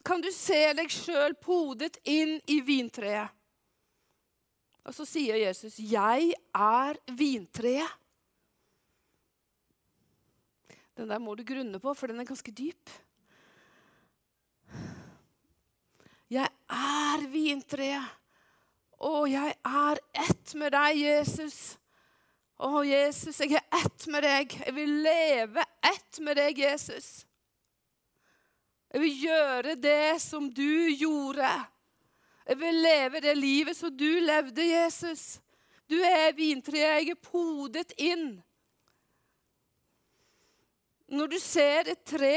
Kan 0.06 0.22
du 0.22 0.30
se 0.32 0.62
deg 0.78 0.94
sjøl 0.94 1.34
podet 1.42 1.98
inn 2.08 2.38
i 2.48 2.60
vintreet? 2.64 3.34
Og 4.86 4.94
så 4.96 5.04
sier 5.04 5.36
Jesus, 5.36 5.76
'Jeg 5.76 6.32
er 6.54 6.96
vintreet'. 7.12 7.98
Den 10.96 11.08
der 11.08 11.18
må 11.18 11.34
du 11.34 11.44
grunne 11.44 11.78
på, 11.80 11.94
for 11.94 12.06
den 12.06 12.20
er 12.20 12.24
ganske 12.24 12.52
dyp. 12.52 12.90
Jeg 16.30 16.46
er 16.70 17.22
vintreet, 17.26 18.06
og 19.02 19.24
jeg 19.32 19.54
er 19.66 20.00
ett 20.14 20.52
med 20.54 20.70
deg, 20.76 21.00
Jesus. 21.00 21.56
Å, 22.60 22.84
Jesus, 22.84 23.40
jeg 23.40 23.56
er 23.56 23.80
ett 23.80 24.06
med 24.12 24.22
deg. 24.22 24.54
Jeg 24.66 24.76
vil 24.76 24.92
leve 25.02 25.64
ett 25.90 26.20
med 26.22 26.38
deg, 26.38 26.60
Jesus. 26.60 27.08
Jeg 28.92 29.02
vil 29.02 29.24
gjøre 29.24 29.74
det 29.80 30.20
som 30.22 30.46
du 30.52 30.92
gjorde. 30.92 31.50
Jeg 32.46 32.58
vil 32.60 32.80
leve 32.84 33.24
det 33.24 33.34
livet 33.38 33.78
som 33.78 33.90
du 33.96 34.20
levde, 34.22 34.62
Jesus. 34.66 35.40
Du 35.90 35.96
er 35.98 36.30
vintreet. 36.36 37.00
Jeg 37.00 37.16
er 37.16 37.22
podet 37.22 37.94
inn. 37.98 38.36
Når 41.10 41.34
du 41.34 41.38
ser 41.42 41.90
et 41.90 42.06
tre 42.06 42.36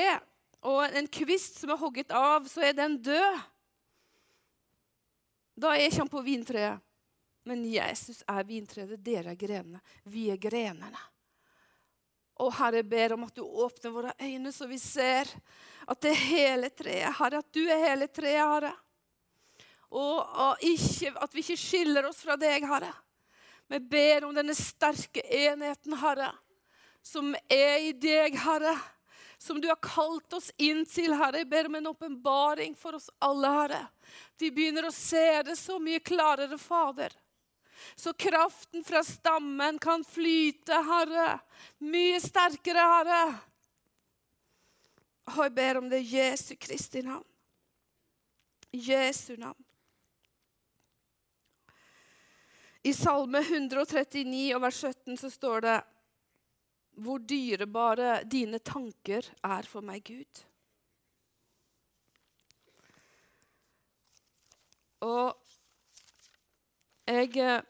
og 0.65 0.85
en 0.87 1.07
kvist 1.13 1.59
som 1.61 1.75
er 1.75 1.81
hogget 1.81 2.13
av, 2.15 2.47
så 2.49 2.63
er 2.65 2.77
den 2.77 2.97
død. 3.05 3.43
Da 5.53 5.73
er 5.75 5.87
ikke 5.87 6.01
han 6.01 6.11
på 6.11 6.23
vintreet. 6.25 6.81
Men 7.43 7.65
Jesus 7.67 8.21
er 8.27 8.45
vintreet, 8.47 8.95
dere 9.03 9.33
er 9.33 9.39
grenene. 9.39 9.81
Vi 10.07 10.29
er 10.31 10.39
grenene. 10.39 11.01
Og 12.41 12.53
Herre, 12.55 12.79
jeg 12.79 12.89
ber 12.89 13.13
om 13.13 13.25
at 13.27 13.35
du 13.35 13.43
åpner 13.43 13.93
våre 13.93 14.13
øyne, 14.21 14.51
så 14.55 14.65
vi 14.67 14.79
ser 14.81 15.29
at 15.83 15.99
det 16.01 16.13
er 16.13 16.23
hele 16.31 16.69
treet, 16.71 17.11
Herre. 17.19 17.43
At 17.43 17.51
du 17.53 17.61
er 17.67 17.83
hele 17.83 18.07
treet, 18.07 18.39
Herre. 18.39 18.71
Og, 19.93 20.23
og 20.23 20.63
ikke, 20.65 21.11
at 21.21 21.35
vi 21.35 21.43
ikke 21.43 21.59
skiller 21.59 22.07
oss 22.09 22.23
fra 22.23 22.39
deg, 22.39 22.65
Herre. 22.65 22.93
Vi 23.69 23.79
ber 23.91 24.25
om 24.25 24.33
denne 24.35 24.55
sterke 24.57 25.21
enheten, 25.23 25.97
Herre, 25.99 26.31
som 27.03 27.35
er 27.51 27.89
i 27.89 27.93
deg, 27.93 28.39
Herre. 28.39 28.73
Som 29.43 29.61
du 29.61 29.67
har 29.67 29.79
kalt 29.83 30.33
oss 30.33 30.53
inn 30.55 30.85
til, 30.87 31.11
Herre. 31.19 31.41
Jeg 31.41 31.49
ber 31.51 31.67
om 31.67 31.75
en 31.75 31.89
åpenbaring 31.89 32.77
for 32.79 32.95
oss 32.95 33.09
alle, 33.19 33.49
Herre. 33.51 33.81
Vi 34.39 34.47
begynner 34.55 34.87
å 34.87 34.93
se 34.95 35.41
det 35.43 35.57
så 35.59 35.75
mye 35.83 35.99
klarere, 35.99 36.55
Fader. 36.55 37.11
Så 37.99 38.13
kraften 38.15 38.85
fra 38.87 39.01
stammen 39.03 39.81
kan 39.83 40.05
flyte, 40.07 40.79
Herre. 40.87 41.41
Mye 41.83 42.23
sterkere, 42.23 42.87
Herre. 42.93 43.25
Og 45.33 45.43
jeg 45.43 45.55
ber 45.59 45.81
om 45.81 45.91
det 45.91 45.99
i 46.05 46.15
Jesu 46.21 46.55
Kristi 46.55 47.03
navn. 47.03 47.27
Jesu 48.71 49.35
navn. 49.35 49.59
I 52.83 52.95
Salme 52.95 53.43
139 53.43 54.55
og 54.55 54.63
vers 54.63 54.85
17 54.87 55.19
så 55.19 55.35
står 55.35 55.67
det 55.67 55.81
Hvor 56.93 57.21
dyrebare 57.25 58.21
dine 58.29 58.59
tanker 58.61 59.25
er 59.41 59.69
for 59.69 59.85
meg, 59.85 60.03
Gud. 60.05 60.43
Og 65.03 65.33
jeg 67.09 67.33
eh, 67.43 67.63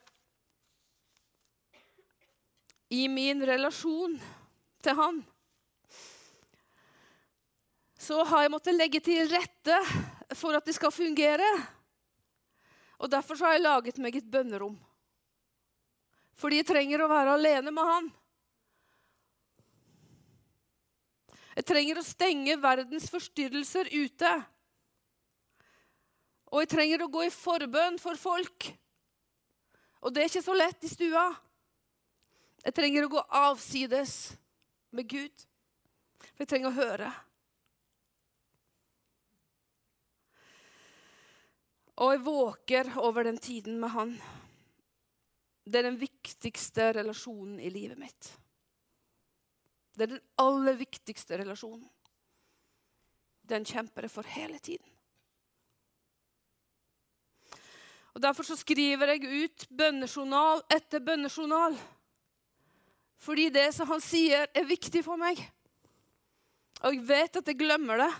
I 2.93 3.07
min 3.09 3.41
relasjon 3.47 4.19
til 4.83 4.99
han 4.99 5.23
så 8.03 8.19
har 8.27 8.43
jeg 8.43 8.51
måttet 8.51 8.75
legge 8.75 8.99
til 8.99 9.29
rette 9.31 9.77
for 10.35 10.57
at 10.57 10.65
det 10.67 10.75
skal 10.75 10.91
fungere. 10.91 11.47
Og 12.99 13.11
Derfor 13.11 13.39
har 13.45 13.55
jeg 13.55 13.63
laget 13.63 14.01
meg 14.03 14.17
et 14.19 14.27
bønnerom. 14.27 14.75
Fordi 16.35 16.59
jeg 16.59 16.67
trenger 16.67 17.03
å 17.03 17.07
være 17.11 17.37
alene 17.37 17.71
med 17.71 17.87
han. 17.87 18.09
Jeg 21.53 21.67
trenger 21.69 21.99
å 21.99 22.05
stenge 22.05 22.57
verdens 22.61 23.09
forstyrrelser 23.13 23.91
ute. 23.93 24.31
Og 26.53 26.63
jeg 26.63 26.71
trenger 26.73 27.03
å 27.03 27.11
gå 27.13 27.25
i 27.27 27.33
forbønn 27.33 27.99
for 28.01 28.17
folk. 28.19 28.69
Og 30.03 30.13
det 30.13 30.23
er 30.23 30.31
ikke 30.31 30.45
så 30.45 30.55
lett 30.57 30.85
i 30.85 30.91
stua. 30.91 31.27
Jeg 32.63 32.75
trenger 32.77 33.05
å 33.05 33.11
gå 33.13 33.23
avsides 33.43 34.15
med 34.95 35.09
Gud. 35.09 35.45
For 36.33 36.43
jeg 36.43 36.51
trenger 36.51 36.71
å 36.71 36.77
høre. 36.77 37.09
Og 42.01 42.13
jeg 42.15 42.23
våker 42.25 42.93
over 43.01 43.27
den 43.29 43.37
tiden 43.37 43.77
med 43.81 43.93
han. 43.93 44.15
Det 45.63 45.79
er 45.79 45.87
den 45.91 45.99
viktigste 46.01 46.89
relasjonen 46.97 47.59
i 47.61 47.69
livet 47.71 47.99
mitt. 48.01 48.31
Det 49.93 50.05
er 50.05 50.15
den 50.15 50.23
aller 50.41 50.77
viktigste 50.79 51.37
relasjonen. 51.37 51.85
Den 53.49 53.65
kjemper 53.67 54.07
jeg 54.07 54.13
for 54.13 54.29
hele 54.35 54.59
tiden. 54.63 54.87
Og 58.13 58.21
Derfor 58.21 58.45
så 58.45 58.55
skriver 58.57 59.13
jeg 59.13 59.45
ut 59.45 59.65
bønnejournal 59.73 60.61
etter 60.73 61.01
bønnejournal. 61.01 61.77
Fordi 63.23 63.47
det 63.49 63.69
som 63.73 63.89
han 63.89 64.01
sier, 64.03 64.49
er 64.53 64.69
viktig 64.69 65.01
for 65.05 65.17
meg. 65.17 65.39
Og 66.83 66.93
jeg 66.93 67.05
vet 67.07 67.39
at 67.39 67.49
jeg 67.49 67.59
glemmer 67.59 68.05
det 68.05 68.13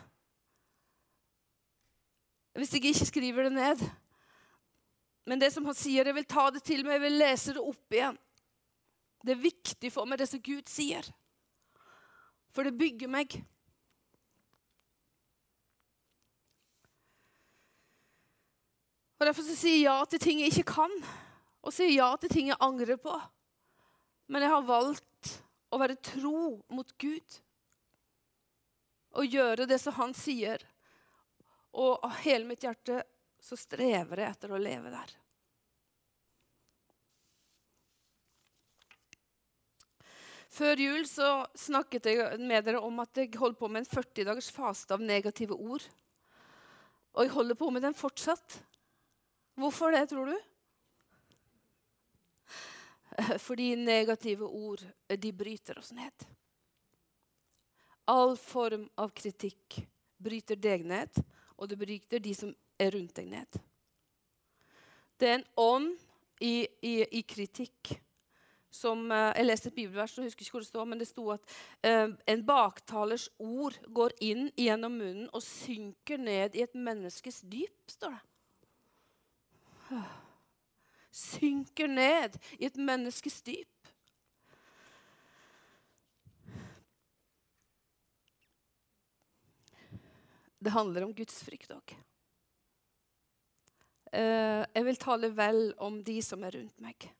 hvis 2.53 2.75
jeg 2.75 2.83
ikke 2.85 3.07
skriver 3.09 3.47
det 3.47 3.55
ned. 3.55 3.79
Men 5.25 5.39
det 5.41 5.49
som 5.55 5.65
han 5.65 5.73
sier, 5.73 6.05
jeg 6.05 6.13
vil 6.13 6.27
ta 6.29 6.43
det 6.53 6.61
til 6.61 6.83
meg, 6.85 6.99
jeg 6.99 7.03
vil 7.07 7.15
lese 7.17 7.55
det 7.55 7.63
opp 7.63 7.95
igjen. 7.95 8.19
Det 9.25 9.33
er 9.33 9.41
viktig 9.41 9.89
for 9.89 10.05
meg, 10.05 10.19
det 10.21 10.27
som 10.29 10.41
Gud 10.43 10.69
sier. 10.69 11.07
For 12.53 12.67
det 12.67 12.77
bygger 12.77 13.09
meg. 13.09 13.33
Og 19.17 19.27
Derfor 19.29 19.45
så 19.47 19.55
sier 19.55 19.79
jeg 19.79 19.87
ja 19.87 20.09
til 20.11 20.19
ting 20.19 20.41
jeg 20.43 20.51
ikke 20.51 20.73
kan, 20.75 20.93
og 21.63 21.71
sier 21.71 21.93
ja 21.95 22.09
til 22.19 22.31
ting 22.33 22.49
jeg 22.51 22.59
angrer 22.61 22.99
på. 22.99 23.15
Men 24.27 24.43
jeg 24.43 24.51
har 24.51 24.67
valgt 24.67 25.31
å 25.73 25.79
være 25.79 25.95
tro 26.03 26.59
mot 26.75 26.91
Gud 26.99 27.39
og 29.13 29.29
gjøre 29.29 29.67
det 29.69 29.79
som 29.81 29.95
han 29.97 30.13
sier. 30.17 30.61
Og 31.73 32.03
av 32.03 32.19
hele 32.25 32.45
mitt 32.49 32.65
hjerte 32.65 32.99
så 33.43 33.57
strever 33.59 34.21
jeg 34.25 34.35
etter 34.35 34.53
å 34.53 34.61
leve 34.61 34.91
der. 34.93 35.15
Før 40.53 40.77
jul 40.77 41.05
så 41.09 41.47
snakket 41.57 42.11
jeg 42.11 42.37
med 42.41 42.67
dere 42.67 42.81
om 42.85 42.99
at 43.01 43.17
jeg 43.17 43.31
holdt 43.41 43.57
på 43.57 43.69
med 43.71 43.81
en 43.81 43.89
40 43.89 44.27
dagers 44.27 44.51
faste 44.53 44.93
av 44.93 45.01
negative 45.01 45.57
ord. 45.57 45.85
Og 47.13 47.25
jeg 47.25 47.33
holder 47.33 47.57
på 47.57 47.69
med 47.73 47.81
den 47.85 47.97
fortsatt. 47.97 48.59
Hvorfor 49.57 49.93
det, 49.93 50.03
tror 50.11 50.29
du? 50.29 50.37
Fordi 53.47 53.73
negative 53.81 54.45
ord 54.45 54.85
de 55.09 55.33
bryter 55.33 55.81
oss 55.81 55.91
ned. 55.93 56.27
All 58.13 58.35
form 58.37 58.85
av 58.99 59.13
kritikk 59.15 59.79
bryter 60.21 60.59
deg 60.59 60.85
ned, 60.85 61.21
og 61.57 61.69
det 61.69 61.79
bryter 61.79 62.21
de 62.21 62.33
som 62.37 62.53
er 62.77 62.93
rundt 62.93 63.15
deg, 63.17 63.29
ned. 63.31 63.61
Det 65.17 65.29
er 65.29 65.37
en 65.39 65.49
ånd 65.57 65.93
i, 66.43 66.67
i, 66.83 66.95
i 67.09 67.21
kritikk 67.25 67.95
som 68.73 69.05
uh, 69.11 69.31
Jeg 69.37 69.45
leste 69.45 69.69
et 69.69 69.77
bibelvers, 69.77 70.17
jeg 70.17 70.31
husker 70.31 70.45
ikke 70.45 70.57
hvor 70.57 70.65
det 70.65 70.71
står, 70.71 70.89
men 70.89 71.01
det 71.01 71.09
sto 71.09 71.27
at 71.35 71.55
uh, 71.85 72.09
en 72.33 72.45
baktalers 72.45 73.29
ord 73.39 73.77
går 73.93 74.15
inn 74.25 74.47
gjennom 74.57 74.97
munnen 74.97 75.29
og 75.31 75.45
synker 75.45 76.21
ned 76.21 76.57
i 76.57 76.65
et 76.65 76.75
menneskes 76.75 77.43
dyp, 77.45 77.75
står 77.93 78.17
det. 78.17 78.23
Synker 81.13 81.91
ned 81.91 82.39
i 82.57 82.65
et 82.65 82.79
menneskes 82.81 83.41
dyp. 83.45 83.69
Det 90.63 90.71
handler 90.71 91.03
om 91.05 91.13
Guds 91.13 91.43
frykt 91.43 91.73
òg. 91.75 91.93
Uh, 94.13 94.63
jeg 94.73 94.85
vil 94.87 95.01
tale 95.01 95.29
vel 95.35 95.67
om 95.81 95.99
de 96.05 96.21
som 96.25 96.41
er 96.47 96.55
rundt 96.57 96.81
meg. 96.81 97.13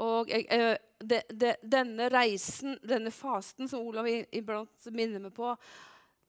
Og 0.00 0.30
uh, 0.32 0.74
de, 1.00 1.22
de, 1.28 1.54
denne 1.62 2.08
reisen, 2.12 2.78
denne 2.82 3.12
fasten 3.14 3.68
som 3.68 3.84
Olav 3.84 4.08
iblant 4.08 4.90
minner 4.94 5.22
meg 5.22 5.34
på 5.36 5.54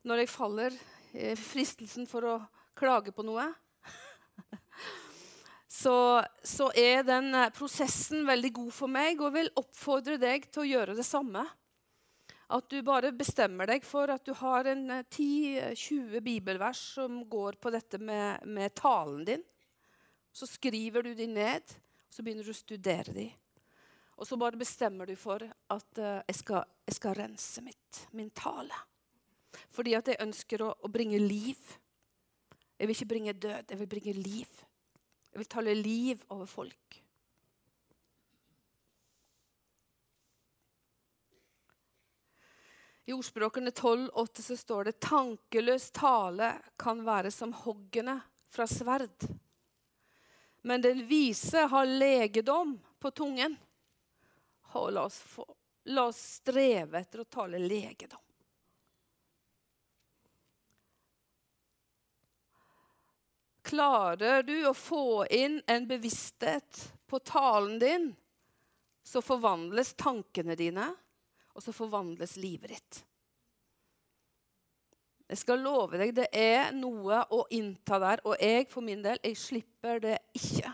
når 0.07 0.23
jeg 0.23 0.33
faller 0.33 0.75
i 1.13 1.33
fristelsen 1.37 2.07
for 2.09 2.25
å 2.25 2.35
klage 2.77 3.13
på 3.13 3.23
noe 3.27 3.45
så, 5.81 6.23
så, 6.43 6.69
er 6.75 7.03
den 7.07 7.33
eh, 7.35 7.51
prosessen 7.55 8.25
veldig 8.27 8.51
god 8.55 8.71
for 8.75 8.91
meg, 8.91 9.21
og 9.21 9.35
vil 9.35 9.51
oppfordre 9.59 10.17
deg 10.21 10.47
til 10.49 10.63
å 10.63 10.69
gjøre 10.69 10.95
det 10.97 11.05
samme. 11.07 11.43
At 12.51 12.67
du 12.71 12.81
bare 12.83 13.13
bestemmer 13.15 13.69
deg 13.69 13.85
for 13.87 14.11
at 14.11 14.25
du 14.27 14.33
har 14.35 14.67
en 14.67 14.87
10-20 14.99 16.17
eh, 16.17 16.23
bibelvers 16.23 16.81
som 16.97 17.21
går 17.29 17.59
på 17.61 17.71
dette 17.73 18.01
med, 18.01 18.43
med, 18.47 18.73
talen 18.75 19.23
din. 19.27 19.45
Så 20.31 20.47
skriver 20.47 21.07
du 21.07 21.13
de 21.15 21.27
ned, 21.27 21.77
og 22.07 22.15
så 22.15 22.23
begynner 22.23 22.47
du 22.47 22.53
å 22.53 22.57
studere 22.57 23.15
de. 23.15 23.29
Og 24.21 24.27
så 24.27 24.37
bare 24.37 24.59
bestemmer 24.59 25.09
du 25.09 25.15
for 25.17 25.41
at 25.41 25.97
uh, 25.97 26.21
jeg, 26.29 26.35
skal, 26.37 26.65
jeg, 26.85 26.93
skal, 26.93 27.15
rense 27.17 27.61
mitt, 27.65 28.01
min 28.13 28.29
tale. 28.37 28.75
Fordi 29.73 29.95
at 29.97 30.11
jeg 30.11 30.21
ønsker 30.21 30.61
å, 30.61 30.75
å 30.77 30.91
bringe 30.93 31.17
liv. 31.17 31.57
Jeg 32.77 32.85
vil 32.85 32.93
ikke 32.93 33.09
bringe 33.09 33.33
død, 33.33 33.73
jeg 33.73 33.79
vil 33.79 33.89
bringe 33.89 34.13
liv. 34.19 34.59
Jeg 35.31 35.41
vil 35.41 35.49
tale 35.49 35.73
liv 35.73 36.21
over 36.29 36.45
folk. 36.45 36.99
I 43.09 43.15
ordspråkene 43.17 43.73
12,8 43.73 44.45
så 44.45 44.55
står 44.59 44.87
det 44.87 44.99
tankeløs 45.01 45.89
tale 45.97 46.53
kan 46.79 47.01
være 47.03 47.33
som 47.33 47.57
hoggene 47.63 48.19
fra 48.53 48.69
sverd. 48.69 49.25
Men 50.61 50.85
den 50.85 51.01
vise 51.09 51.65
har 51.73 51.89
legedom 51.89 52.77
på 53.01 53.11
tungen. 53.17 53.57
Og 54.79 54.91
la 54.93 55.05
oss, 55.05 55.19
få, 55.19 55.45
la 55.91 56.07
oss 56.09 56.19
streve 56.41 57.01
etter 57.01 57.23
å 57.23 57.29
tale 57.29 57.59
legedom. 57.59 58.21
Klarer 63.71 64.43
du 64.43 64.57
å 64.67 64.73
få 64.75 65.25
inn 65.31 65.61
en 65.67 65.85
bevissthet 65.87 66.81
på 67.07 67.19
talen 67.23 67.77
din, 67.79 68.09
så 69.03 69.21
forvandles 69.23 69.93
tankene 69.99 70.57
dine, 70.59 70.89
og 71.55 71.63
så 71.63 71.71
forvandles 71.75 72.35
livet 72.39 72.73
ditt. 72.75 73.01
Jeg 75.31 75.39
skal 75.39 75.61
love 75.63 75.95
deg, 75.95 76.11
det 76.11 76.27
er 76.35 76.73
noe 76.75 77.21
å 77.31 77.45
innta 77.55 77.95
der. 78.03 78.19
Og 78.27 78.35
jeg 78.35 78.65
for 78.67 78.83
min 78.83 78.99
del, 79.03 79.19
jeg 79.23 79.39
slipper 79.39 80.01
det 80.03 80.17
ikke. 80.35 80.73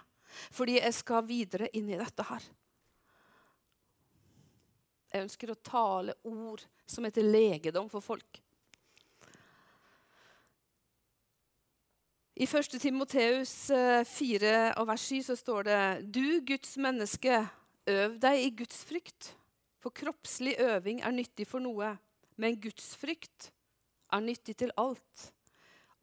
Fordi 0.50 0.80
jeg 0.80 0.96
skal 0.98 1.28
videre 1.28 1.70
inn 1.78 1.92
i 1.94 2.00
dette 2.00 2.26
her. 2.26 2.48
Jeg 5.14 5.24
ønsker 5.24 5.52
å 5.54 5.62
tale 5.64 6.16
ord 6.28 6.64
som 6.88 7.08
heter 7.08 7.26
legedom 7.26 7.88
for 7.92 8.04
folk. 8.04 8.42
I 12.38 12.46
1. 12.46 12.76
Timoteus 12.78 13.54
4 14.06 14.52
og 14.78 14.90
vers 14.92 15.06
7 15.10 15.24
så 15.32 15.36
står 15.40 15.66
det 15.66 15.80
Du, 16.14 16.26
Guds 16.46 16.76
menneske, 16.78 17.40
øv 17.90 18.20
deg 18.22 18.44
i 18.44 18.52
Guds 18.60 18.84
frykt. 18.86 19.32
For 19.82 19.96
kroppslig 19.96 20.54
øving 20.62 21.02
er 21.02 21.16
nyttig 21.16 21.48
for 21.50 21.64
noe, 21.64 21.96
men 22.38 22.60
Guds 22.62 22.92
frykt 23.00 23.50
er 24.14 24.22
nyttig 24.22 24.58
til 24.60 24.74
alt. 24.78 25.32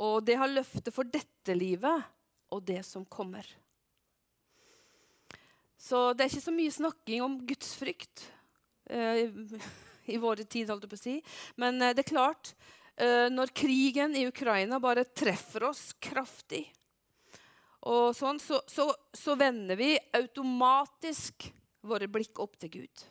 Og 0.03 0.25
det 0.27 0.41
har 0.41 0.51
løfte 0.51 0.91
for 0.91 1.07
dette 1.07 1.55
livet 1.55 2.03
og 2.51 2.65
det 2.67 2.81
som 2.87 3.07
kommer. 3.07 3.47
Så 5.79 6.15
det 6.17 6.25
er 6.25 6.33
ikke 6.33 6.49
så 6.49 6.55
mye 6.55 6.73
snakking 6.73 7.23
om 7.23 7.39
gudsfrykt 7.47 8.23
eh, 8.25 8.34
i 10.15 10.21
våre 10.21 10.45
tid, 10.45 10.71
holdt 10.71 10.87
jeg 10.87 10.93
på 10.93 11.01
å 11.01 11.05
si. 11.05 11.17
Men 11.61 11.81
eh, 11.83 11.95
det 11.97 12.05
er 12.05 12.13
klart, 12.13 12.55
eh, 12.97 13.27
når 13.33 13.55
krigen 13.57 14.17
i 14.17 14.27
Ukraina 14.29 14.81
bare 14.83 15.07
treffer 15.09 15.71
oss 15.71 15.93
kraftig, 16.03 16.67
og 17.85 18.15
sånn, 18.17 18.39
så, 18.41 18.63
så, 18.71 18.89
så 19.13 19.35
vender 19.37 19.77
vi 19.77 19.91
automatisk 20.17 21.51
våre 21.85 22.09
blikk 22.09 22.41
opp 22.41 22.57
til 22.63 22.79
Gud 22.79 23.03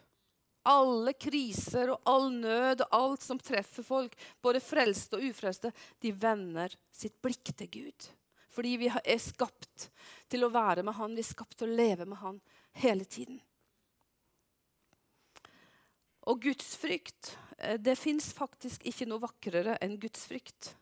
alle 0.64 1.14
kriser 1.20 1.92
og 1.92 2.10
all 2.10 2.30
nød 2.32 2.84
og 2.86 2.96
alt 2.96 3.24
som 3.26 3.40
treffer 3.40 3.86
folk, 3.86 4.16
både 4.42 4.64
frelste 4.64 5.20
og 5.20 5.26
ufrelste, 5.28 5.74
de 6.00 6.14
vender 6.16 6.76
sitt 6.92 7.20
blikk 7.22 7.52
til 7.58 7.70
Gud. 7.72 8.10
Fordi 8.54 8.76
vi 8.80 8.90
er 8.90 9.22
skapt 9.22 9.90
til 10.32 10.46
å 10.46 10.52
være 10.54 10.86
med 10.86 10.96
Han, 11.00 11.16
vi 11.16 11.24
er 11.24 11.32
skapt 11.32 11.58
til 11.60 11.72
å 11.72 11.78
leve 11.78 12.06
med 12.06 12.22
Han 12.22 12.40
hele 12.84 13.06
tiden. 13.06 13.42
Og 16.30 16.40
gudsfrykt 16.46 17.34
eh, 17.58 17.78
Det 17.82 17.98
fins 18.00 18.32
faktisk 18.36 18.86
ikke 18.88 19.08
noe 19.10 19.24
vakrere 19.24 19.78
enn 19.84 20.00
gudsfrykt. 20.02 20.74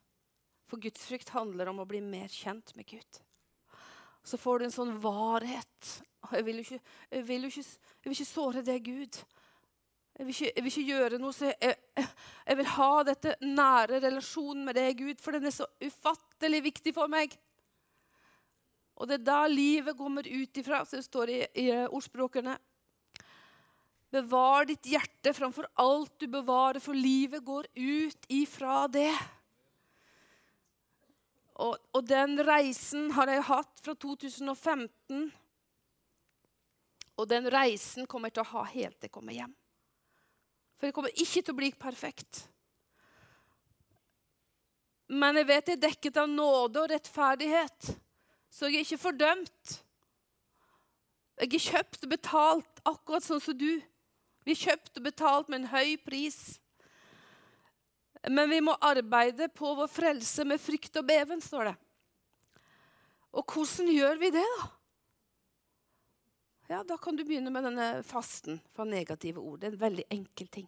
For 0.69 0.81
gudsfrykt 0.81 1.33
handler 1.35 1.71
om 1.71 1.81
å 1.83 1.87
bli 1.89 1.99
mer 2.03 2.31
kjent 2.31 2.75
med 2.77 2.87
Gud. 2.87 3.21
Så 4.23 4.37
får 4.37 4.59
du 4.59 4.65
en 4.67 4.73
sånn 4.75 4.97
varhet. 5.01 5.93
Jeg 6.31 6.45
vil 6.45 6.61
ikke, 6.61 6.79
jeg 7.09 7.25
vil 7.27 7.47
ikke, 7.49 7.63
jeg 7.65 8.05
vil 8.05 8.15
ikke 8.15 8.29
såre 8.29 8.61
det, 8.65 8.77
Gud. 8.85 9.17
Jeg 10.19 10.27
vil, 10.27 10.35
ikke, 10.35 10.51
jeg 10.51 10.63
vil 10.63 10.71
ikke, 10.71 10.89
gjøre 10.93 11.19
noe, 11.21 11.33
så 11.33 11.49
jeg, 11.49 11.77
jeg, 11.97 12.57
vil 12.59 12.69
ha 12.75 12.89
dette 13.07 13.35
nære 13.41 14.01
relasjonen 14.03 14.67
med 14.67 14.77
deg, 14.77 14.99
Gud, 14.99 15.23
for 15.23 15.33
den 15.33 15.49
er 15.49 15.55
så 15.55 15.65
ufattelig 15.81 16.61
viktig 16.67 16.93
for 16.93 17.09
meg. 17.11 17.33
Og 19.01 19.09
det 19.09 19.17
er 19.17 19.25
da 19.25 19.39
livet 19.49 19.97
kommer 19.97 20.27
ut 20.27 20.61
ifra, 20.61 20.83
som 20.85 21.01
det 21.01 21.07
står 21.07 21.33
i, 21.33 21.39
i 21.63 21.67
ordspråkene. 21.87 22.53
Bevar 24.11 24.65
ditt 24.67 24.89
hjerte 24.91 25.31
framfor 25.33 25.69
alt 25.79 26.11
du 26.19 26.27
bevarer, 26.27 26.81
for 26.83 26.97
livet 26.97 27.45
går 27.47 27.69
ut 27.75 28.25
ifra 28.27 28.83
det. 28.91 29.13
Og, 31.61 31.77
og 31.93 32.03
den 32.07 32.35
reisen 32.43 33.11
har 33.15 33.31
jeg 33.31 33.45
hatt 33.47 33.83
fra 33.85 33.95
2015. 33.95 35.29
Og 37.21 37.27
den 37.29 37.47
reisen 37.53 38.07
kommer 38.09 38.31
jeg 38.31 38.39
til 38.39 38.45
å 38.45 38.51
ha 38.55 38.63
helt 38.71 38.97
til 38.97 39.07
jeg 39.07 39.15
kommer 39.15 39.37
hjem. 39.37 39.53
For 40.79 40.89
jeg 40.89 40.95
kommer 40.97 41.13
ikke 41.13 41.43
til 41.43 41.53
å 41.53 41.59
bli 41.59 41.69
perfekt. 41.77 42.45
Men 45.11 45.37
jeg 45.37 45.47
vet 45.49 45.69
jeg 45.69 45.77
er 45.77 45.85
dekket 45.85 46.19
av 46.21 46.29
nåde 46.31 46.81
og 46.81 46.91
rettferdighet, 46.91 47.91
så 48.51 48.67
jeg 48.67 48.79
er 48.79 48.85
ikke 48.87 49.03
fordømt. 49.03 49.73
Jeg 51.41 51.51
er 51.51 51.65
kjøpt 51.65 52.05
og 52.05 52.13
betalt 52.13 52.81
akkurat 52.87 53.25
sånn 53.25 53.43
som 53.43 53.57
du. 53.57 53.81
Vi 54.47 54.57
kjøpt 54.57 54.97
og 54.97 55.05
betalt 55.05 55.49
med 55.51 55.61
en 55.61 55.71
høy 55.73 55.95
pris. 56.01 56.39
Men 58.29 58.49
vi 58.49 58.59
må 58.61 58.75
arbeide 58.81 59.47
på 59.53 59.73
vår 59.77 59.89
frelse 59.89 60.45
med 60.45 60.61
frykt 60.61 60.97
og 61.01 61.07
beven, 61.07 61.41
står 61.41 61.71
det. 61.71 61.77
Og 63.31 63.45
hvordan 63.47 63.89
gjør 63.93 64.19
vi 64.19 64.29
det, 64.35 64.45
da? 64.57 64.69
ja, 66.71 66.83
da 66.87 66.97
kan 66.97 67.15
du 67.15 67.23
begynne 67.27 67.51
med 67.51 67.65
denne 67.67 67.87
fasten 68.07 68.59
fra 68.71 68.85
negative 68.87 69.41
ord. 69.41 69.59
Det 69.59 69.69
er 69.69 69.75
en 69.75 69.85
veldig 69.85 70.05
enkel 70.15 70.47
ting. 70.51 70.67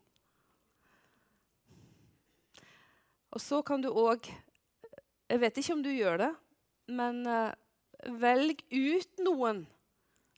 Og 3.34 3.42
så 3.42 3.62
kan 3.66 3.82
du 3.82 3.90
òg 3.90 4.30
Jeg 5.32 5.40
vet 5.40 5.58
ikke 5.58 5.74
om 5.74 5.82
du 5.82 5.90
gjør 5.90 6.18
det, 6.20 6.34
men 6.94 7.24
uh, 7.26 7.56
velg 8.22 8.60
ut 8.70 9.22
noen 9.24 9.64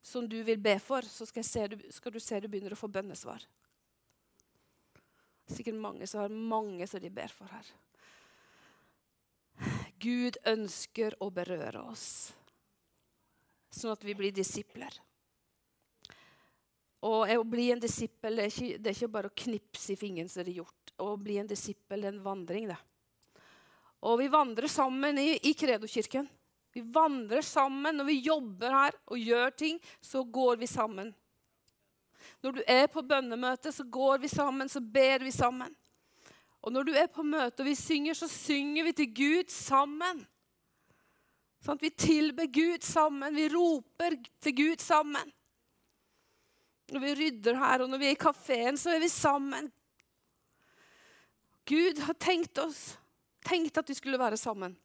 som 0.06 0.28
du 0.30 0.38
vil 0.46 0.60
be 0.62 0.76
for, 0.80 1.02
så 1.02 1.26
skal, 1.26 1.44
se, 1.44 1.65
skal, 1.89 2.13
du 2.13 2.22
se 2.22 2.38
du 2.39 2.46
begynner 2.46 2.76
å 2.76 2.78
få 2.78 2.89
bønnesvar. 2.94 3.41
Sikkert 5.50 5.80
mange 5.82 6.06
som 6.10 6.22
har 6.22 6.36
mange 6.36 6.86
som 6.89 7.02
de 7.02 7.10
ber 7.13 7.34
for 7.34 7.50
her. 7.50 7.72
Gud 10.02 10.38
ønsker 10.46 11.15
å 11.24 11.32
berøre 11.34 11.82
oss, 11.89 12.06
sånn 13.74 13.96
at 13.96 14.06
vi 14.06 14.13
blir 14.18 14.36
disipler. 14.36 14.94
Og 17.06 17.30
Å 17.30 17.41
bli 17.46 17.72
en 17.74 17.82
disippel 17.82 18.38
det 18.38 18.46
er, 18.46 18.54
ikke, 18.54 18.78
det 18.82 18.91
er 18.91 18.98
ikke 18.98 19.13
bare 19.13 19.30
å 19.30 19.38
knipse 19.41 19.94
i 19.94 20.00
fingeren, 20.00 20.30
som 20.30 20.46
det 20.46 20.54
er 20.54 20.62
gjort. 20.62 20.94
Å 21.02 21.12
bli 21.22 21.38
en 21.41 21.50
disippel 21.50 22.06
er 22.06 22.13
en 22.13 22.24
vandring. 22.26 22.70
det. 22.70 22.78
Og 24.06 24.20
vi 24.22 24.30
vandrer 24.30 24.70
sammen 24.70 25.18
i, 25.22 25.32
i 25.50 25.54
Kredokirken. 25.58 26.30
Vi 26.76 26.82
vandrer 26.82 27.42
sammen. 27.42 27.96
Når 27.96 28.08
vi 28.10 28.18
jobber 28.26 28.74
her 28.76 28.98
og 29.08 29.20
gjør 29.20 29.54
ting, 29.56 29.80
så 30.04 30.24
går 30.24 30.60
vi 30.60 30.68
sammen. 30.68 31.14
Når 32.44 32.58
du 32.58 32.62
er 32.68 32.88
på 32.92 33.02
bønnemøte, 33.02 33.72
så 33.72 33.86
går 33.88 34.20
vi 34.26 34.28
sammen, 34.28 34.70
så 34.70 34.82
ber 34.84 35.24
vi 35.24 35.32
sammen. 35.32 35.72
Og 36.66 36.74
når 36.74 36.84
du 36.84 36.92
er 36.98 37.08
på 37.08 37.24
møte 37.24 37.64
og 37.64 37.70
vi 37.70 37.78
synger, 37.78 38.18
så 38.18 38.28
synger 38.28 38.90
vi 38.90 38.94
til 38.98 39.12
Gud 39.16 39.54
sammen. 39.54 40.24
Sånn, 41.64 41.80
vi 41.82 41.94
tilber 41.96 42.52
Gud 42.52 42.84
sammen. 42.84 43.38
Vi 43.38 43.48
roper 43.54 44.20
til 44.44 44.56
Gud 44.60 44.84
sammen. 44.84 45.32
Når 46.92 47.02
vi 47.02 47.18
rydder 47.22 47.58
her, 47.58 47.82
og 47.86 47.90
når 47.90 48.02
vi 48.02 48.10
er 48.12 48.18
i 48.18 48.24
kafeen, 48.28 48.78
så 48.78 48.92
er 48.94 49.02
vi 49.02 49.10
sammen. 49.10 49.72
Gud 51.66 52.04
har 52.06 52.18
tenkt 52.22 52.60
oss, 52.62 52.98
tenkt 53.46 53.80
at 53.80 53.88
vi 53.90 53.96
skulle 53.98 54.22
være 54.22 54.38
sammen. 54.38 54.76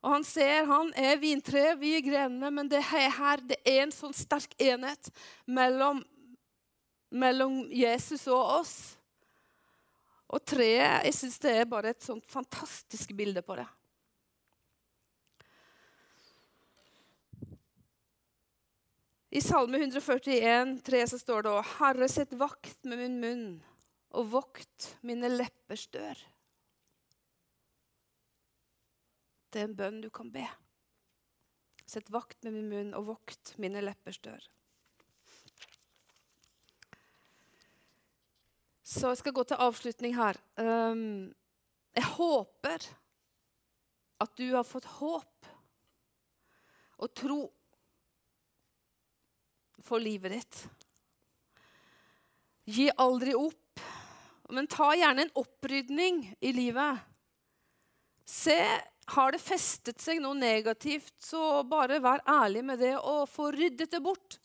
Og 0.00 0.14
han 0.14 0.24
ser, 0.24 0.64
han 0.64 0.92
er 0.96 1.18
vintre, 1.20 1.74
vi 1.76 1.92
er 1.98 2.04
grenene, 2.04 2.48
men 2.54 2.70
det 2.72 2.80
her 2.88 3.42
det 3.44 3.58
er 3.68 3.82
en 3.82 3.92
sånn 3.92 4.16
sterk 4.16 4.54
enhet 4.56 5.10
mellom, 5.44 6.00
mellom 7.12 7.66
Jesus 7.68 8.24
og 8.32 8.40
oss. 8.60 8.78
Og 10.30 10.40
treet 10.46 11.04
Jeg 11.08 11.16
syns 11.16 11.38
det 11.42 11.52
er 11.58 11.68
bare 11.68 11.92
et 11.92 12.06
sånt 12.06 12.24
fantastisk 12.24 13.12
bilde 13.18 13.42
på 13.44 13.58
det. 13.58 13.66
I 19.30 19.40
Salme 19.44 19.78
141, 19.78 20.80
3, 20.82 21.00
så 21.06 21.18
står 21.20 21.44
det 21.46 21.58
Herre, 21.76 22.08
sett 22.10 22.32
vakt 22.34 22.80
med 22.88 22.98
min 22.98 23.20
munn 23.22 23.44
og 24.18 24.32
vokt 24.32 24.88
mine 25.06 25.28
leppers 25.30 25.84
dør. 25.92 26.18
Det 29.50 29.60
er 29.60 29.68
en 29.68 29.76
bønn 29.76 30.00
du 30.04 30.10
kan 30.14 30.30
be. 30.30 30.46
Sett 31.90 32.10
vakt 32.14 32.44
med 32.46 32.54
min 32.54 32.70
munn 32.70 32.94
og 32.94 33.08
vokt 33.08 33.56
mine 33.58 33.82
leppers 33.82 34.20
dør. 34.22 34.42
Så 38.86 39.10
jeg 39.10 39.20
skal 39.20 39.34
gå 39.34 39.44
til 39.46 39.62
avslutning 39.62 40.16
her. 40.18 40.38
Um, 40.58 41.30
jeg 41.94 42.06
håper 42.14 42.86
at 44.20 44.36
du 44.38 44.48
har 44.52 44.66
fått 44.66 44.86
håp 44.98 45.50
og 47.00 47.12
tro 47.16 47.40
for 49.86 50.02
livet 50.02 50.34
ditt. 50.34 50.58
Gi 52.70 52.90
aldri 53.00 53.34
opp, 53.38 53.82
men 54.54 54.68
ta 54.70 54.90
gjerne 54.98 55.26
en 55.26 55.32
opprydning 55.40 56.22
i 56.44 56.52
livet. 56.54 57.00
Se, 58.26 58.58
har 59.14 59.34
det 59.34 59.42
festet 59.42 60.00
seg 60.02 60.20
noe 60.22 60.36
negativt, 60.38 61.14
så 61.22 61.62
bare 61.66 62.00
vær 62.02 62.22
ærlig 62.28 62.62
med 62.66 62.80
det 62.82 62.94
og 62.98 63.26
få 63.30 63.50
ryddet 63.54 63.90
det 63.90 64.00
bort. 64.04 64.38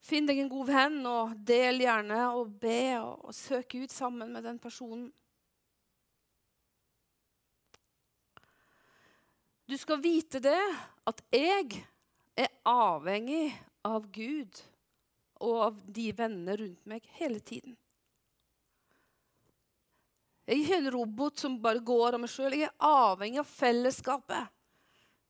Finn 0.00 0.26
deg 0.26 0.40
en 0.42 0.50
god 0.50 0.70
venn, 0.70 1.00
og 1.06 1.34
del 1.46 1.84
gjerne 1.84 2.20
og 2.34 2.54
be 2.62 2.82
og, 2.98 3.28
og 3.28 3.36
søk 3.36 3.76
ut 3.78 3.92
sammen 3.92 4.32
med 4.32 4.46
den 4.48 4.58
personen. 4.58 5.10
Du 9.70 9.76
skal 9.78 10.00
vite 10.02 10.40
det 10.42 10.58
at 11.06 11.20
jeg 11.30 11.84
er 12.34 12.48
avhengig 12.66 13.52
av 13.86 14.08
Gud 14.10 14.64
og 15.40 15.60
av 15.68 15.78
de 15.86 16.08
vennene 16.16 16.56
rundt 16.58 16.90
meg 16.90 17.06
hele 17.20 17.38
tiden. 17.38 17.76
Jeg 20.50 20.56
er 20.56 20.64
ikke 20.64 20.78
en 20.80 20.90
robot 20.90 21.38
som 21.38 21.60
bare 21.62 21.78
går 21.78 22.16
av 22.16 22.22
meg 22.24 22.30
sjøl. 22.32 22.56
Jeg 22.58 22.66
er 22.66 22.82
avhengig 22.82 23.38
av 23.38 23.46
fellesskapet. 23.46 24.48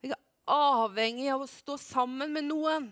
Jeg 0.00 0.14
er 0.14 0.54
avhengig 0.54 1.26
av 1.28 1.42
å 1.44 1.48
stå 1.50 1.76
sammen 1.76 2.32
med 2.32 2.46
noen. 2.48 2.86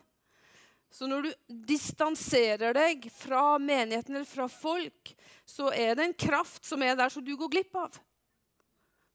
Så 0.93 1.09
når 1.09 1.25
du 1.25 1.55
distanserer 1.71 2.77
deg 2.77 3.07
fra 3.17 3.57
menigheten 3.57 4.19
eller 4.19 4.29
fra 4.29 4.45
folk, 4.53 5.15
så 5.49 5.71
er 5.73 5.97
det 5.97 6.05
en 6.05 6.19
kraft 6.29 6.69
som 6.69 6.85
er 6.85 6.99
der 7.01 7.09
som 7.13 7.25
du 7.25 7.33
går 7.33 7.49
glipp 7.55 7.81
av. 7.81 7.97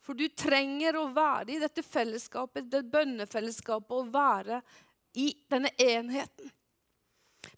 For 0.01 0.18
du 0.18 0.26
trenger 0.34 0.97
å 0.97 1.05
være 1.14 1.53
i 1.53 1.61
dette 1.61 1.86
fellesskapet, 1.86 2.66
det 2.66 2.82
bønnefellesskapet, 2.89 3.93
og 3.93 4.09
være 4.09 4.64
i 5.22 5.30
denne 5.53 5.70
enheten. 5.78 6.49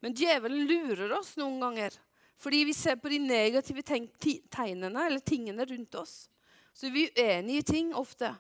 Men 0.03 0.20
djevelen 0.20 0.68
lurer 0.68 1.16
oss 1.16 1.38
noen 1.39 1.64
ganger 1.64 1.95
fordi 2.38 2.63
vi 2.67 2.73
ser 2.75 2.97
på 2.99 3.09
de 3.09 3.19
negative 3.19 3.81
tegnene 3.86 5.05
eller 5.05 5.19
tingene 5.23 5.65
rundt 5.65 5.95
oss. 5.95 6.15
Så 6.75 6.89
vi 6.91 7.05
er 7.07 7.39
uenige 7.39 7.63
i 7.63 7.67
ting 7.67 7.93
ofte. 7.95 8.33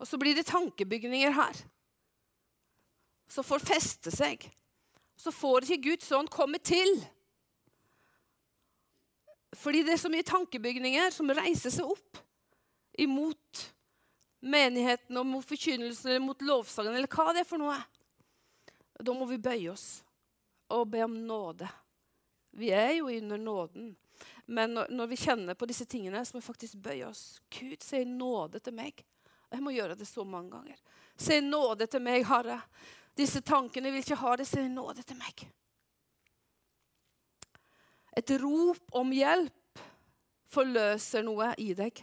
Og 0.00 0.08
så 0.08 0.18
blir 0.20 0.36
det 0.36 0.46
tankebygninger 0.48 1.32
her. 1.32 1.56
Så 3.28 3.42
får 3.46 3.64
feste 3.64 4.12
seg. 4.12 4.44
Så 5.16 5.32
får 5.32 5.64
ikke 5.64 5.90
Guds 5.90 6.12
ånd 6.12 6.28
komme 6.32 6.58
til. 6.58 7.00
Fordi 9.56 9.82
det 9.84 9.94
er 9.94 10.02
så 10.02 10.12
mye 10.12 10.26
tankebygninger 10.26 11.10
som 11.14 11.32
reiser 11.36 11.72
seg 11.74 11.88
opp 11.88 12.20
imot 13.00 13.64
menigheten 14.40 15.16
og 15.20 15.26
mot 15.28 15.44
forkynnelsen 15.44 16.12
eller 16.12 16.24
mot 16.24 16.42
lovsangen 16.44 16.96
eller 16.96 17.10
hva 17.10 17.32
det 17.34 17.44
er 17.44 17.48
for 17.48 17.60
noe. 17.60 17.76
Da 19.00 19.14
må 19.16 19.28
vi 19.28 19.40
bøye 19.40 19.72
oss 19.72 20.02
og 20.70 20.88
be 20.92 21.02
om 21.04 21.16
nåde. 21.26 21.68
Vi 22.50 22.70
er 22.74 22.96
jo 22.98 23.08
under 23.08 23.38
nåden. 23.38 23.96
Men 24.50 24.74
når, 24.74 25.06
vi 25.06 25.16
kjenner 25.16 25.54
på 25.54 25.68
disse 25.70 25.86
tingene, 25.86 26.24
så 26.24 26.36
må 26.36 26.40
vi 26.40 26.48
faktisk 26.48 26.80
bøye 26.82 27.06
oss. 27.06 27.40
Gud, 27.54 27.82
si 27.82 28.02
nåde 28.04 28.60
til 28.60 28.74
meg. 28.74 29.04
Jeg 29.50 29.62
må 29.62 29.72
gjøre 29.74 29.96
det 29.98 30.08
så 30.08 30.24
mange 30.26 30.52
ganger. 30.54 30.80
Si 31.18 31.40
nåde 31.42 31.86
til 31.90 32.02
meg, 32.02 32.26
Herre. 32.26 32.60
Disse 33.16 33.42
tankene 33.46 33.92
vil 33.92 34.02
ikke 34.04 34.18
ha 34.20 34.36
det. 34.38 34.48
Si 34.50 34.62
nåde 34.68 35.04
til 35.06 35.18
meg. 35.20 35.46
Et 38.18 38.36
rop 38.42 38.98
om 38.98 39.12
hjelp 39.14 39.82
forløser 40.50 41.24
noe 41.26 41.52
i 41.62 41.70
deg. 41.78 42.02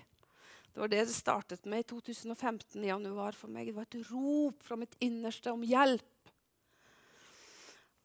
Det 0.72 0.82
var 0.82 0.92
det 0.92 1.08
det 1.10 1.16
startet 1.16 1.66
med 1.66 1.84
i 1.84 1.88
2015 1.90 2.84
i 2.84 2.92
januar 2.92 3.36
for 3.36 3.52
meg. 3.52 3.68
Det 3.68 3.76
var 3.76 3.88
et 3.90 4.12
rop 4.12 4.64
fra 4.64 4.78
mitt 4.80 4.96
innerste 5.04 5.52
om 5.52 5.64
hjelp. 5.66 6.06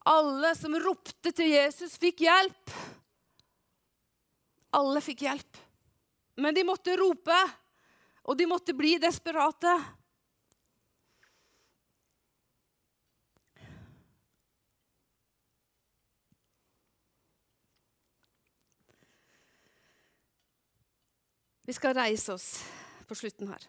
Alle 0.05 0.55
som 0.59 0.74
ropte 0.82 1.30
til 1.30 1.53
Jesus, 1.53 1.94
fikk 2.00 2.24
hjelp. 2.26 2.72
Alle 4.74 5.03
fikk 5.05 5.22
hjelp. 5.28 5.59
Men 6.42 6.57
de 6.57 6.64
måtte 6.66 6.96
rope, 6.98 7.38
og 8.26 8.38
de 8.38 8.46
måtte 8.50 8.74
bli 8.74 8.96
desperate. 9.03 9.74
Vi 21.62 21.76
skal 21.76 21.94
reise 21.94 22.34
oss 22.34 22.48
på 23.07 23.14
slutten 23.14 23.53
her. 23.53 23.68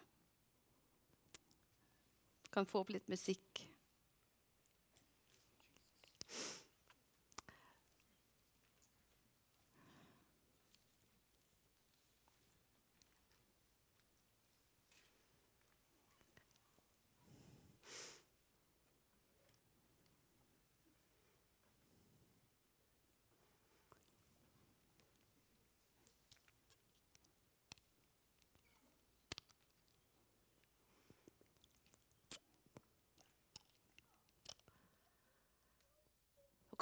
Kan 2.49 2.65
få 2.65 2.81
opp 2.81 2.89
litt 2.95 3.05
musikk. 3.11 3.61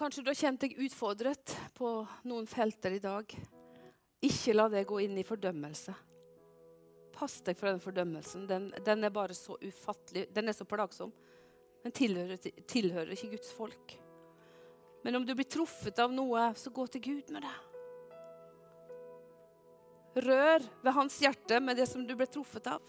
Kanskje 0.01 0.23
du 0.25 0.29
har 0.31 0.37
kjent 0.39 0.63
deg 0.63 0.79
utfordret 0.81 1.51
på 1.77 1.89
noen 2.25 2.47
felter 2.49 2.95
i 2.95 3.01
dag. 3.03 3.35
Ikke 4.25 4.55
la 4.55 4.63
det 4.73 4.87
gå 4.89 4.97
inn 5.03 5.13
i 5.21 5.23
fordømmelse. 5.25 5.93
Pass 7.13 7.35
deg 7.45 7.59
for 7.59 7.69
den 7.69 7.81
fordømmelsen. 7.83 8.47
Den, 8.49 8.71
den 8.81 9.05
er 9.05 9.13
bare 9.13 9.35
så 9.37 9.59
ufattelig. 9.61 10.23
Den 10.33 10.49
er 10.49 10.57
så 10.57 10.65
plagsom. 10.65 11.13
Den 11.85 11.93
tilhører, 11.93 12.41
tilhører 12.65 13.13
ikke 13.13 13.29
Guds 13.35 13.53
folk. 13.53 13.93
Men 15.05 15.19
om 15.19 15.27
du 15.27 15.35
blir 15.37 15.45
truffet 15.45 16.01
av 16.01 16.09
noe, 16.17 16.47
så 16.57 16.73
gå 16.73 16.87
til 16.95 17.05
Gud 17.05 17.29
med 17.37 17.45
det. 17.45 17.53
Rør 20.25 20.65
ved 20.81 20.97
hans 20.97 21.21
hjerte 21.21 21.61
med 21.61 21.77
det 21.77 21.85
som 21.93 22.09
du 22.09 22.17
ble 22.17 22.25
truffet 22.25 22.73
av. 22.73 22.81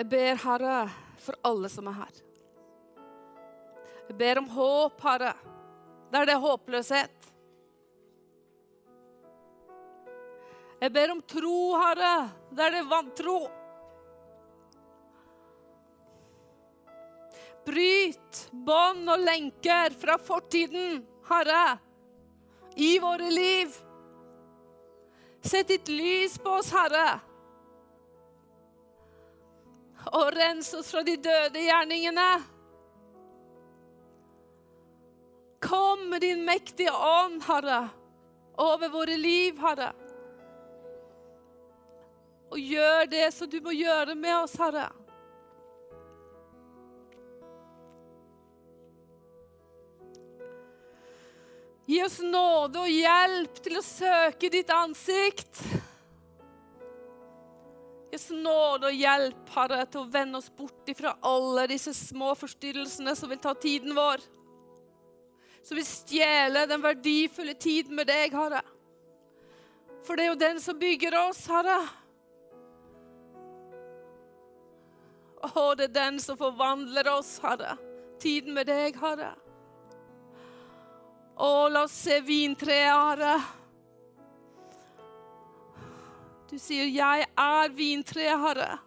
Jeg 0.00 0.08
ber, 0.08 0.38
Herre, 0.40 0.76
for 1.20 1.36
alle 1.44 1.68
som 1.68 1.88
er 1.90 1.96
her. 1.98 2.20
Jeg 4.08 4.14
ber 4.16 4.38
om 4.40 4.46
håp, 4.48 5.02
Herre, 5.04 5.34
der 6.08 6.24
det 6.24 6.32
er 6.32 6.40
håpløshet. 6.40 7.28
Jeg 10.80 10.94
ber 10.96 11.12
om 11.12 11.20
tro, 11.34 11.60
Herre, 11.82 12.14
der 12.48 12.72
det 12.72 12.80
er 12.80 12.90
vantro. 12.94 13.36
Bryt 17.68 18.44
bånd 18.56 19.04
og 19.04 19.28
lenker 19.28 20.00
fra 20.00 20.16
fortiden, 20.16 21.02
Herre, 21.28 21.64
i 22.72 22.94
våre 23.04 23.28
liv. 23.28 23.82
Sett 25.44 25.68
ditt 25.68 25.92
lys 25.92 26.40
på 26.40 26.62
oss, 26.62 26.72
Herre 26.72 27.20
og 30.06 30.32
rens 30.36 30.72
oss 30.74 30.90
fra 30.92 31.02
de 31.06 31.16
døde 31.20 31.64
gjerningene. 31.66 32.28
Kom 35.60 36.06
med 36.08 36.24
din 36.24 36.44
mektige 36.44 36.92
ånd, 36.92 37.42
Herre, 37.44 37.82
over 38.56 38.88
våre 38.88 39.16
liv, 39.20 39.58
Herre. 39.60 39.92
Og 42.50 42.58
gjør 42.58 43.04
det 43.12 43.28
som 43.36 43.50
du 43.50 43.60
må 43.62 43.74
gjøre 43.76 44.16
med 44.18 44.34
oss, 44.40 44.56
Herre. 44.58 44.88
Gi 51.90 51.98
oss 52.04 52.20
nåde 52.22 52.84
og 52.84 52.90
hjelp 52.90 53.56
til 53.64 53.78
å 53.80 53.82
søke 53.82 54.50
ditt 54.52 54.68
ansikt. 54.70 55.58
Oss 58.14 58.30
nåde 58.34 58.90
og 58.90 58.96
hjelp, 58.96 59.50
Herre, 59.54 59.84
til 59.86 60.02
å 60.02 60.10
vende 60.10 60.40
oss 60.40 60.50
bort 60.50 60.88
ifra 60.90 61.14
alle 61.26 61.68
disse 61.70 61.92
små 61.94 62.32
forstyrrelsene 62.38 63.14
som 63.18 63.30
vil 63.30 63.38
ta 63.42 63.54
tiden 63.54 63.94
vår. 63.94 64.24
Som 65.62 65.78
vil 65.78 65.86
stjele 65.86 66.64
den 66.66 66.82
verdifulle 66.82 67.54
tiden 67.54 67.94
med 67.98 68.10
deg, 68.10 68.34
Herre. 68.34 68.64
For 70.06 70.16
det 70.16 70.24
er 70.24 70.32
jo 70.32 70.40
den 70.40 70.58
som 70.62 70.78
bygger 70.80 71.14
oss, 71.20 71.44
Herre. 71.50 71.78
Å, 75.40 75.68
det 75.78 75.90
er 75.90 75.94
den 75.94 76.18
som 76.20 76.38
forvandler 76.40 77.12
oss, 77.14 77.36
Herre. 77.44 77.76
Tiden 78.20 78.56
med 78.56 78.68
deg, 78.68 78.98
Herre. 79.00 79.32
Å, 81.40 81.68
la 81.72 81.86
oss 81.86 81.94
se 82.08 82.18
vintreet, 82.26 82.90
Herre. 82.90 83.59
Du 86.50 86.58
sier, 86.58 86.88
'Jeg 86.90 87.26
er 87.38 87.68
vintreet, 87.70 88.38
Herre'. 88.42 88.78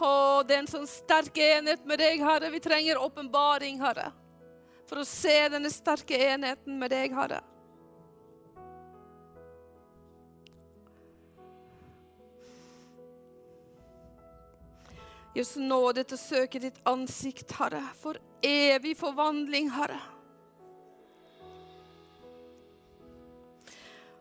Å, 0.00 0.42
det 0.46 0.54
er 0.54 0.62
en 0.62 0.70
sånn 0.70 0.88
sterk 0.88 1.36
enhet 1.36 1.84
med 1.84 2.00
deg, 2.00 2.22
Herre. 2.24 2.48
Vi 2.52 2.60
trenger 2.64 3.00
åpenbaring, 3.02 3.80
Herre, 3.82 4.10
for 4.88 5.02
å 5.02 5.04
se 5.04 5.36
denne 5.52 5.68
sterke 5.72 6.16
enheten 6.16 6.78
med 6.80 6.92
deg, 6.94 7.12
Herre. 7.12 7.42
Gi 15.34 15.44
oss 15.44 15.56
nåde 15.60 16.04
til 16.08 16.16
å 16.16 16.24
søke 16.24 16.62
ditt 16.62 16.78
ansikt, 16.88 17.52
Herre, 17.58 17.84
for 18.00 18.16
evig 18.40 18.96
forvandling, 18.96 19.68
Herre. 19.76 20.00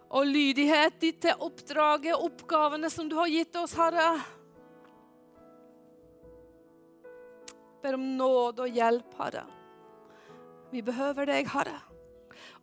Og 0.08 0.28
lydighet 0.28 1.00
ditt 1.02 1.20
til 1.26 1.44
oppdraget, 1.44 2.16
oppgavene 2.16 2.90
som 2.92 3.10
du 3.10 3.18
har 3.20 3.28
gitt 3.32 3.56
oss, 3.60 3.76
Herre. 3.76 4.08
Ber 7.84 7.98
om 7.98 8.06
nåde 8.18 8.64
og 8.64 8.80
hjelp, 8.80 9.18
Herre. 9.20 9.44
Vi 10.72 10.84
behøver 10.84 11.28
deg, 11.28 11.50
Herre. 11.52 11.76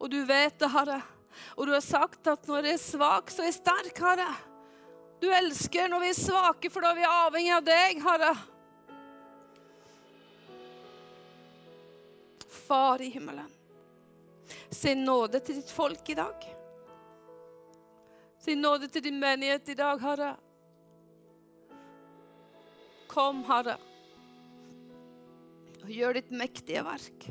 Og 0.01 0.09
du 0.13 0.23
vet 0.29 0.57
det, 0.61 0.73
Herre. 0.73 1.03
Og 1.59 1.69
du 1.69 1.75
har 1.75 1.85
sagt 1.85 2.27
at 2.31 2.49
når 2.49 2.71
jeg 2.71 2.79
er 2.79 2.83
svak, 2.83 3.31
så 3.33 3.45
er 3.45 3.51
jeg 3.51 3.61
sterk, 3.61 4.01
Herre. 4.01 4.31
Du 5.21 5.29
elsker 5.33 5.89
når 5.89 6.05
vi 6.05 6.11
er 6.15 6.19
svake, 6.19 6.73
for 6.73 6.85
da 6.85 6.93
er 6.93 6.99
vi 6.99 7.07
avhengig 7.09 7.55
av 7.59 7.69
deg, 7.69 8.03
Herre. 8.05 8.33
Far 12.65 13.03
i 13.05 13.11
himmelen, 13.13 13.49
se 14.73 14.95
nåde 14.97 15.41
til 15.45 15.61
ditt 15.61 15.73
folk 15.73 16.09
i 16.09 16.17
dag. 16.17 16.47
Se 18.45 18.55
nåde 18.55 18.91
til 18.93 19.01
din 19.07 19.17
menighet 19.17 19.69
i 19.73 19.75
dag, 19.75 20.01
Herre. 20.01 20.35
Kom, 23.09 23.41
Herre, 23.49 23.79
og 25.85 25.89
gjør 25.89 26.19
ditt 26.19 26.33
mektige 26.35 26.83
verk 26.85 27.25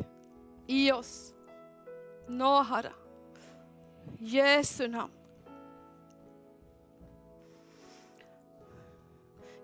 i 0.72 0.88
oss 0.94 1.34
nå, 2.34 2.54
Herre. 2.66 2.96
Jesu 4.26 4.88
navn. 4.88 5.14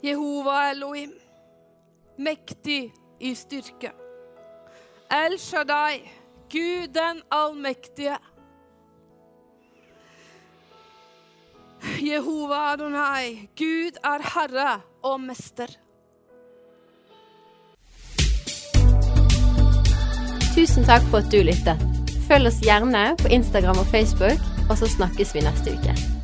Jehova 0.05 0.59
Elohim, 0.69 1.15
mektig 2.17 2.91
i 3.19 3.33
styrke. 3.35 3.95
El 5.09 5.39
Shaddai, 5.41 6.03
Gud 6.51 6.93
den 6.93 7.23
allmektige. 7.33 8.19
Jehova 11.99 12.73
Adonai, 12.73 13.49
Gud 13.59 13.99
er 14.03 14.25
herre 14.33 14.71
og 15.03 15.19
mester. 15.23 15.71
Tusen 20.55 20.83
takk 20.83 21.05
for 21.07 21.21
at 21.21 21.31
du 21.31 21.39
lyttet. 21.45 21.89
Følg 22.27 22.51
oss 22.51 22.61
gjerne 22.65 23.13
på 23.21 23.31
Instagram 23.33 23.79
og 23.81 23.91
Facebook, 23.93 24.41
og 24.69 24.77
så 24.77 24.91
snakkes 24.91 25.35
vi 25.35 25.45
neste 25.45 25.77
uke. 25.77 26.18